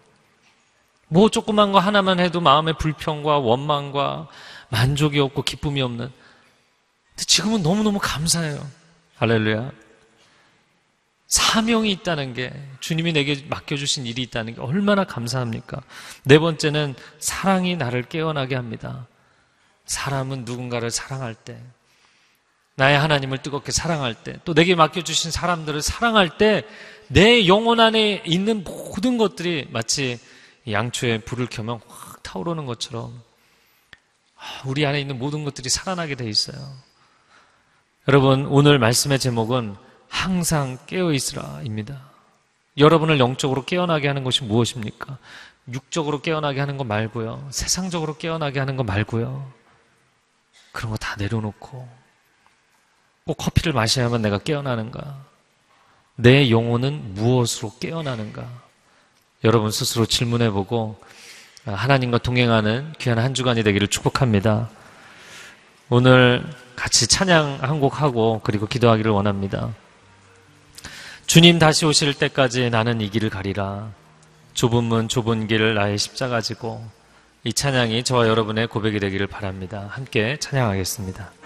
뭐 1.07 1.29
조그만 1.29 1.71
거 1.71 1.79
하나만 1.79 2.19
해도 2.19 2.39
마음의 2.39 2.75
불평과 2.77 3.39
원망과 3.39 4.27
만족이 4.69 5.19
없고 5.19 5.41
기쁨이 5.41 5.81
없는. 5.81 6.07
근데 6.07 7.25
지금은 7.25 7.63
너무너무 7.63 7.99
감사해요. 7.99 8.65
할렐루야. 9.17 9.71
사명이 11.27 11.91
있다는 11.91 12.33
게 12.33 12.51
주님이 12.79 13.13
내게 13.13 13.45
맡겨주신 13.49 14.05
일이 14.05 14.23
있다는 14.23 14.55
게 14.55 14.61
얼마나 14.61 15.03
감사합니까? 15.03 15.81
네 16.23 16.39
번째는 16.39 16.95
사랑이 17.19 17.75
나를 17.75 18.03
깨어나게 18.03 18.55
합니다. 18.55 19.07
사람은 19.85 20.45
누군가를 20.45 20.91
사랑할 20.91 21.35
때 21.35 21.59
나의 22.79 22.97
하나님을 22.97 23.39
뜨겁게 23.39 23.73
사랑할 23.73 24.15
때, 24.15 24.39
또 24.45 24.53
내게 24.53 24.73
맡겨주신 24.73 25.31
사람들을 25.31 25.81
사랑할 25.81 26.37
때, 26.37 26.63
내 27.07 27.45
영혼 27.45 27.81
안에 27.81 28.23
있는 28.25 28.63
모든 28.63 29.17
것들이 29.17 29.67
마치 29.69 30.17
양초에 30.69 31.19
불을 31.19 31.47
켜면 31.47 31.81
확 31.87 32.23
타오르는 32.23 32.65
것처럼 32.65 33.21
아, 34.37 34.61
우리 34.65 34.85
안에 34.85 35.01
있는 35.01 35.19
모든 35.19 35.43
것들이 35.43 35.67
살아나게 35.69 36.15
돼 36.15 36.29
있어요. 36.29 36.57
여러분, 38.07 38.45
오늘 38.45 38.79
말씀의 38.79 39.19
제목은 39.19 39.75
항상 40.07 40.77
깨어 40.87 41.11
있으라입니다. 41.11 42.09
여러분을 42.77 43.19
영적으로 43.19 43.65
깨어나게 43.65 44.07
하는 44.07 44.23
것이 44.23 44.43
무엇입니까? 44.45 45.17
육적으로 45.73 46.21
깨어나게 46.21 46.61
하는 46.61 46.77
거 46.77 46.85
말고요. 46.85 47.49
세상적으로 47.51 48.15
깨어나게 48.17 48.59
하는 48.59 48.77
거 48.77 48.83
말고요. 48.83 49.51
그런 50.71 50.91
거 50.91 50.97
다 50.97 51.15
내려놓고 51.17 51.98
꼭 53.29 53.37
커피를 53.37 53.73
마셔야만 53.73 54.23
내가 54.23 54.39
깨어나는가? 54.39 55.17
내 56.15 56.49
영혼은 56.49 57.13
무엇으로 57.13 57.73
깨어나는가? 57.79 58.43
여러분 59.43 59.69
스스로 59.69 60.07
질문해 60.07 60.49
보고 60.49 60.99
하나님과 61.63 62.17
동행하는 62.17 62.91
귀한 62.97 63.19
한 63.19 63.35
주간이 63.35 63.61
되기를 63.61 63.87
축복합니다. 63.87 64.71
오늘 65.91 66.43
같이 66.75 67.05
찬양 67.05 67.59
한 67.61 67.79
곡 67.79 68.01
하고 68.01 68.41
그리고 68.43 68.65
기도하기를 68.65 69.11
원합니다. 69.11 69.75
주님 71.27 71.59
다시 71.59 71.85
오실 71.85 72.15
때까지 72.15 72.71
나는 72.71 72.99
이 72.99 73.11
길을 73.11 73.29
가리라. 73.29 73.91
좁은 74.55 74.85
문 74.85 75.07
좁은 75.07 75.45
길 75.45 75.75
나의 75.75 75.99
십자가 75.99 76.41
지고 76.41 76.83
이 77.43 77.53
찬양이 77.53 78.03
저와 78.03 78.27
여러분의 78.27 78.65
고백이 78.65 78.99
되기를 78.99 79.27
바랍니다. 79.27 79.85
함께 79.91 80.37
찬양하겠습니다. 80.39 81.38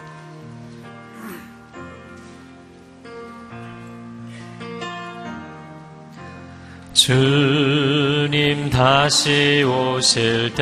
주님 6.94 8.70
다시 8.70 9.64
오실 9.64 10.54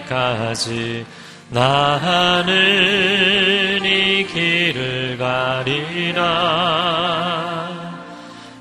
때까지 0.00 1.04
나는 1.50 2.48
이 3.84 4.26
길을 4.26 5.18
가리라. 5.18 6.30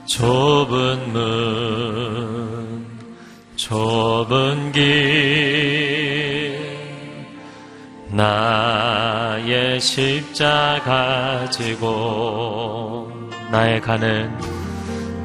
좁은 0.05 1.13
문 1.13 2.85
좁은 3.55 4.71
길 4.73 4.99
나의 8.09 9.79
십자 9.79 10.81
가 10.83 11.49
지고 11.49 13.11
나의 13.49 13.79
가는 13.79 14.58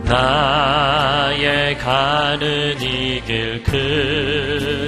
나의 0.05 1.79
가는 1.79 2.81
이 2.81 3.05
길 3.27 3.63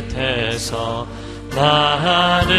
끝에서 0.06 1.06
나는 1.54 2.52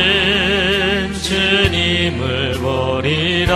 주님을 1.22 2.54
보리라. 2.54 3.56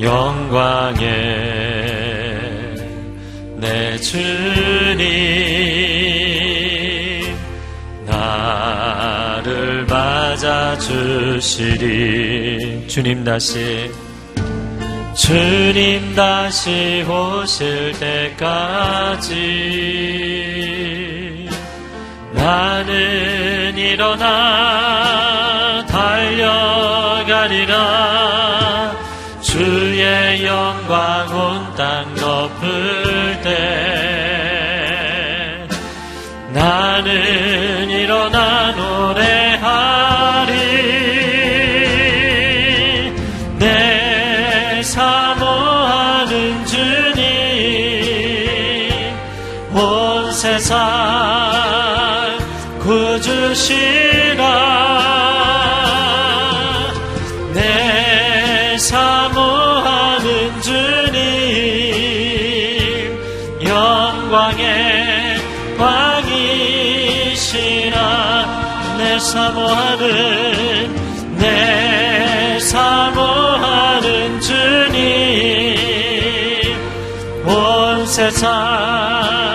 영광의 0.00 1.06
내 3.56 3.96
주님 3.96 4.96
나를 8.06 9.84
맞아주시리. 9.86 11.56
주님 12.86 13.24
다시 13.24 13.90
주님 15.16 16.14
다시 16.14 17.02
오실 17.08 17.98
때까지 17.98 19.32
나는 22.32 23.78
일어나 23.78 24.26
달려가리라. 25.86 27.74
주의 29.40 30.44
영광 30.44 31.34
온 31.34 31.65
사모하는 69.26 70.94
내 71.36 72.58
사모하는 72.60 74.40
주님 74.40 75.76
온 77.44 78.06
세상 78.06 79.45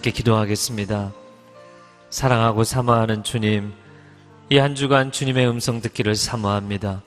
함께 0.00 0.12
기도하겠습니다. 0.12 1.12
사랑하고 2.08 2.64
사모하는 2.64 3.22
주님, 3.22 3.74
이 4.48 4.56
한 4.56 4.74
주간 4.74 5.12
주님의 5.12 5.46
음성 5.46 5.82
듣기를 5.82 6.14
사모합니다. 6.14 7.02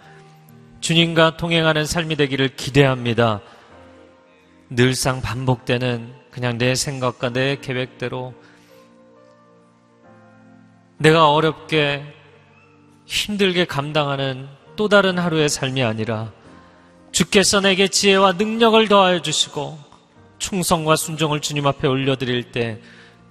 주님과 0.80 1.38
동행하는 1.38 1.88
삶이 1.88 2.16
되기를 2.18 2.56
기대합니다. 2.56 3.42
늘상 4.70 5.22
반복되는 5.24 6.14
그냥 6.30 6.60
내 6.60 6.76
생각과 6.76 7.30
내 7.30 7.56
계획대로 7.60 8.36
내가 11.00 11.32
어렵게 11.32 12.04
힘들게 13.08 13.66
감당하는 13.66 14.48
또 14.76 14.88
다른 14.88 15.18
하루의 15.18 15.50
삶이 15.50 15.82
아니라 15.84 16.32
주께서 17.12 17.60
내게 17.60 17.88
지혜와 17.88 18.34
능력을 18.34 18.88
더하여 18.88 19.24
주시고 19.24 19.83
충성과 20.44 20.98
순종을 20.98 21.40
주님 21.40 21.66
앞에 21.68 21.88
올려드릴 21.88 22.52
때 22.52 22.78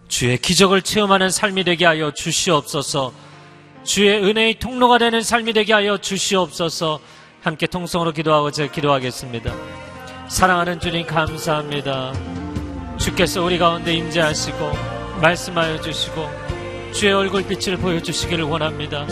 주의 0.09 0.39
기적을 0.39 0.81
체험하는 0.81 1.29
삶이 1.29 1.63
되게 1.65 1.85
하여 1.85 2.11
주시옵소서 2.11 3.13
주의 3.85 4.17
은혜의 4.17 4.59
통로가 4.59 4.97
되는 4.97 5.21
삶이 5.21 5.53
되게 5.53 5.75
하여 5.75 5.99
주시옵소서 5.99 7.01
함께 7.43 7.67
통성으로 7.67 8.13
기도하고 8.13 8.51
제가 8.51 8.73
기도하겠습니다. 8.73 9.53
사랑하는 10.29 10.81
주님 10.81 11.07
감사합니다. 11.07 12.15
주께서 12.97 13.43
우리 13.43 13.59
가운데 13.59 13.93
임재하시고 13.93 14.73
말씀하여 15.21 15.83
주시고 15.83 16.31
주의 16.95 17.13
얼굴빛을 17.13 17.77
보여주시기를 17.77 18.45
원합니다. 18.45 19.07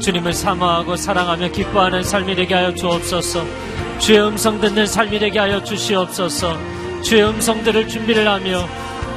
주님을 0.00 0.32
사모하고 0.32 0.96
사랑하며 0.96 1.52
기뻐하는 1.52 2.02
삶이 2.02 2.34
되게 2.34 2.54
하여 2.54 2.74
주옵소서. 2.74 3.44
주의 4.00 4.20
음성 4.20 4.60
듣는 4.60 4.86
삶이 4.86 5.18
되게 5.20 5.38
하여 5.38 5.62
주시옵소서. 5.62 6.76
주의 7.06 7.22
음성들을 7.22 7.86
준비를 7.86 8.26
하며 8.26 8.66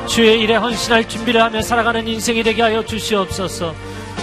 주의 0.06 0.40
일에 0.42 0.56
헌신할 0.56 1.10
준비를 1.10 1.42
하며 1.42 1.60
살아가는 1.60 2.08
인생이 2.08 2.44
되게 2.44 2.62
하여 2.62 2.86
주시옵소서. 2.86 3.74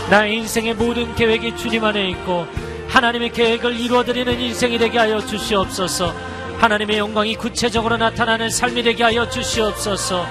나의 0.09 0.37
인생의 0.37 0.75
모든 0.75 1.13
계획이 1.17 1.57
주님 1.57 1.83
안에 1.83 2.11
있고 2.11 2.47
하나님의 2.87 3.33
계획을 3.33 3.81
이루어드리는 3.81 4.41
인생이 4.41 4.79
되게 4.79 4.99
하여 4.99 5.19
주시옵소서. 5.19 6.15
하나님의 6.59 6.99
영광이 6.99 7.35
구체적으로 7.35 7.97
나타나는 7.97 8.51
삶이 8.51 8.85
되게 8.85 9.03
하여 9.03 9.29
주시옵소서. 9.29 10.25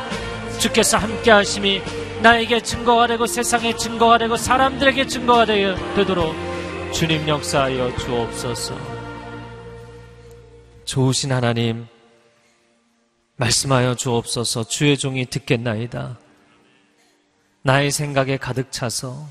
주께서 0.58 0.98
함께 0.98 1.32
하심이 1.32 1.82
나에게 2.22 2.62
증거가 2.62 3.06
되고 3.06 3.28
세상에 3.28 3.76
증거가 3.76 4.18
되고 4.18 4.38
사람들에게 4.38 5.08
증거가 5.08 5.46
되도록 5.46 6.34
주님 6.94 7.28
역사하여 7.28 7.98
주옵소서. 7.98 8.78
좋으신 10.86 11.34
하나님, 11.34 11.88
말씀하여 13.38 13.96
주옵소서 13.96 14.66
주의 14.66 14.98
종이 14.98 15.26
듣겠나이다. 15.26 16.18
나의 17.64 17.92
생각에 17.92 18.38
가득 18.38 18.72
차서, 18.72 19.28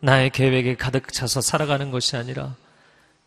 나의 0.00 0.30
계획에 0.30 0.76
가득 0.76 1.12
차서 1.12 1.40
살아가는 1.40 1.90
것이 1.90 2.16
아니라, 2.16 2.54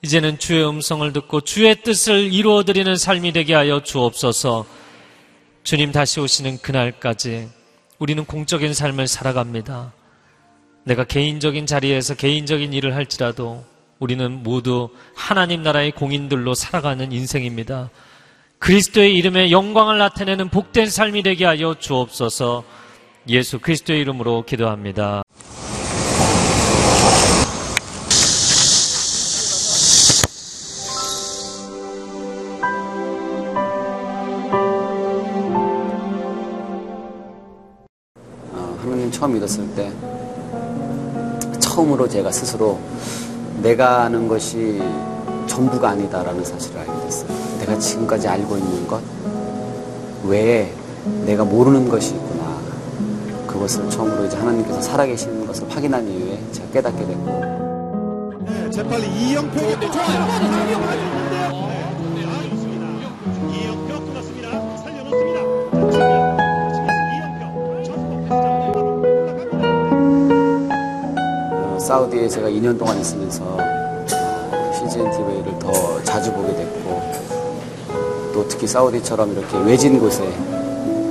이제는 0.02 0.38
주의 0.38 0.68
음성을 0.68 1.12
듣고 1.14 1.42
주의 1.42 1.82
뜻을 1.82 2.32
이루어드리는 2.32 2.96
삶이 2.96 3.32
되게 3.32 3.56
하여 3.56 3.82
주옵소서 3.82 4.68
주님 5.64 5.92
다시 5.92 6.20
오시는 6.20 6.60
그날까지 6.60 7.50
우리는 7.98 8.24
공적인 8.24 8.76
삶을 8.76 9.08
살아갑니다. 9.08 9.94
내가 10.84 11.06
개인적인 11.06 11.66
자리에서 11.66 12.14
개인적인 12.14 12.72
일을 12.74 12.94
할지라도 12.94 13.66
우리는 13.98 14.44
모두 14.44 14.90
하나님 15.16 15.64
나라의 15.64 15.92
공인들로 15.92 16.54
살아가는 16.54 17.12
인생입니다. 17.12 17.90
그리스도의 18.60 19.16
이름에 19.16 19.52
영광을 19.52 19.98
나타내는 19.98 20.50
복된 20.50 20.90
삶이 20.90 21.24
되게 21.24 21.46
하여 21.46 21.76
주옵소서 21.76 22.64
예수 23.28 23.60
그리스도의 23.60 24.02
이름으로 24.02 24.44
기도합니다. 24.46 25.24
어, 38.52 38.80
하나님 38.82 39.12
처음 39.12 39.34
믿었을 39.34 39.68
때 39.76 39.92
처음으로 41.60 42.08
제가 42.08 42.32
스스로 42.32 42.80
내가 43.62 44.04
아는 44.04 44.28
것이 44.28 44.82
전부가 45.48 45.90
아니다라는 45.90 46.44
사실을 46.44 46.80
알게 46.82 46.92
됐어요. 47.06 47.30
내가 47.60 47.78
지금까지 47.78 48.28
알고 48.28 48.58
있는 48.58 48.88
것 48.88 49.02
외에 50.24 50.72
내가 51.26 51.44
모르는 51.44 51.88
것이 51.90 52.16
있구나. 52.16 52.60
그것을 53.48 53.90
처음으로 53.90 54.26
이제 54.26 54.38
하나님께서 54.38 54.82
살아계시는 54.82 55.46
것을 55.48 55.70
확인한 55.70 56.08
이후에 56.08 56.40
제가 56.52 56.70
깨닫게 56.72 57.06
됐고 57.06 57.42
네, 58.46 58.70
재빨리 58.70 59.08
이영표에게 59.08 59.92
좋아요. 59.92 60.08
이영표인데요. 60.70 61.50
네, 61.68 62.26
아, 62.26 62.44
좋습니다. 62.50 62.86
이영표 63.56 64.06
끊었습니다. 64.06 64.50
살려놓습니다. 64.78 66.46
어, 71.52 71.78
사우디에 71.80 72.28
제가 72.28 72.50
2년 72.50 72.78
동안 72.78 73.00
있으면서 73.00 73.58
자주 76.16 76.32
보게 76.32 76.56
됐고 76.56 77.02
또 78.34 78.48
특히 78.48 78.66
사우디처럼 78.66 79.34
이렇게 79.34 79.58
외진 79.58 80.00
곳에 80.00 80.24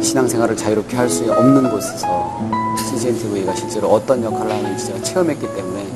신앙생활을 0.01 0.57
자유롭게 0.57 0.97
할 0.97 1.11
수 1.11 1.31
없는 1.31 1.69
곳에서 1.71 2.41
CGN 2.79 3.19
TV가 3.19 3.55
실제로 3.55 3.89
어떤 3.89 4.25
역할을 4.25 4.51
하는지 4.51 4.87
제가 4.87 5.03
체험했기 5.03 5.47
때문에 5.55 5.87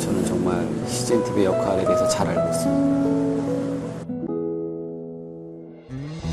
저는 0.00 0.24
정말 0.24 0.68
CGN 0.88 1.22
TV 1.26 1.44
역할에 1.44 1.84
대해서 1.84 2.08
잘 2.08 2.26
알고 2.26 2.50
있습니다. 2.50 2.98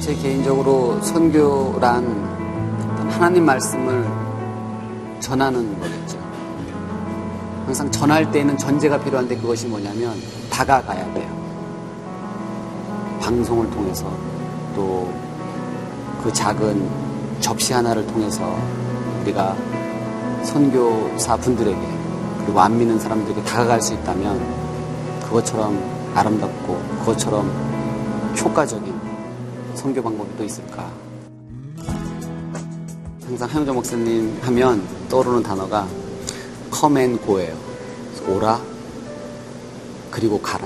제 0.02 0.16
개인적으로 0.16 1.00
선교란 1.04 2.04
하나님 3.12 3.46
말씀을 3.46 4.04
전하는 5.20 5.80
거겠죠. 5.80 6.18
항상 7.68 7.92
전할 7.92 8.32
때에는 8.32 8.58
전제가 8.58 9.00
필요한데 9.00 9.38
그것이 9.38 9.68
뭐냐면 9.68 10.16
다가가야 10.50 11.14
돼요. 11.14 11.45
방송을 13.26 13.70
통해서 13.72 14.06
또 14.76 15.26
그 16.26 16.34
작은 16.34 16.90
접시 17.40 17.72
하나를 17.72 18.08
통해서 18.08 18.58
우리가 19.22 19.56
선교사 20.44 21.38
분들에게 21.38 21.80
그리고 22.40 22.60
안 22.60 22.76
믿는 22.80 23.00
사람들에게 23.00 23.44
다가갈 23.44 23.80
수 23.80 23.94
있다면 23.94 24.42
그것처럼 25.24 25.80
아름답고 26.16 26.82
그것처럼 27.02 27.48
효과적인 28.40 28.92
선교 29.76 30.02
방법이 30.02 30.36
또 30.36 30.44
있을까? 30.44 30.90
항상 33.24 33.48
하영조 33.48 33.76
목사님 33.76 34.40
하면 34.42 34.82
떠오르는 35.08 35.44
단어가 35.44 35.88
go예요. 37.24 37.56
오라 38.28 38.60
그리고 40.10 40.42
가라. 40.42 40.66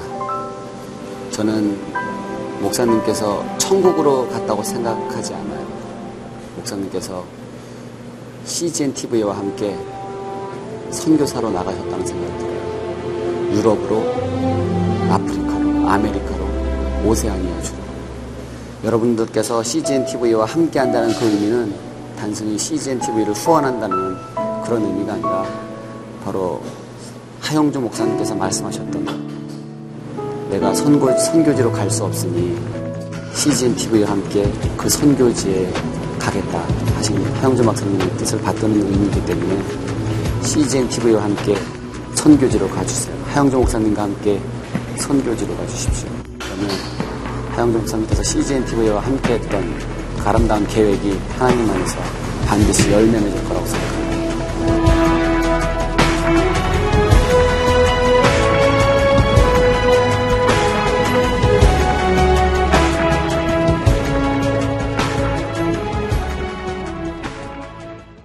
저는 1.32 2.09
목사님께서 2.62 3.44
천국으로 3.58 4.28
갔다고 4.30 4.64
생각하지 4.64 5.34
않아요. 5.34 5.68
목사님께서 6.58 7.24
CGN 8.46 8.94
TV와 8.94 9.38
함께 9.38 9.78
선교사로 10.92 11.52
나가셨다는 11.52 12.06
생각이 12.06 12.38
들어요. 12.38 12.60
유럽으로, 13.54 14.00
아프리카로, 15.12 15.90
아메리카로, 15.90 16.46
오세아니아 17.06 17.62
주로. 17.62 17.78
여러분들께서 18.84 19.64
CGN 19.64 20.06
TV와 20.06 20.46
함께 20.46 20.80
한다는 20.80 21.14
그 21.14 21.26
의미는 21.26 21.74
단순히 22.18 22.58
CGN 22.58 23.00
TV를 23.00 23.34
후원한다는 23.34 24.16
그런 24.66 24.84
의미가 24.84 25.14
아니라 25.14 25.46
바로 26.24 26.62
하영주 27.40 27.80
목사님께서 27.80 28.36
말씀하셨던 28.36 29.29
내가 30.50 30.74
선고, 30.74 31.10
선교지로 31.18 31.72
갈 31.72 31.90
수 31.90 32.04
없으니 32.04 32.58
CGN 33.34 33.76
TV와 33.76 34.12
함께 34.12 34.52
그 34.76 34.90
선교지에 34.90 35.72
가겠다 36.18 36.60
하신 36.96 37.24
하영주 37.36 37.64
목사님의 37.64 38.10
뜻을 38.18 38.42
받드는 38.42 38.76
의미이기 38.76 39.26
때문에 39.26 39.62
CGN 40.44 40.90
TV와 40.90 41.24
함께 41.24 41.56
선교지로 42.16 42.68
가주세요. 42.70 43.16
하영주 43.28 43.58
목사님과 43.58 44.04
함께 44.04 44.42
선교지로 44.98 45.56
가주십시오. 45.56 46.10
그러면 46.40 46.70
하영주 47.52 47.78
목사님께서 47.78 48.24
CGN 48.24 48.66
TV와 48.66 49.02
함께 49.02 49.34
했던 49.34 49.64
그 50.18 50.30
아름다운 50.30 50.68
계획이 50.68 51.18
하나님 51.38 51.70
안에서 51.70 51.98
반드시 52.48 52.92
열매 52.92 53.20
맺을 53.20 53.44
거라고 53.46 53.66
생각합니다. 53.68 53.99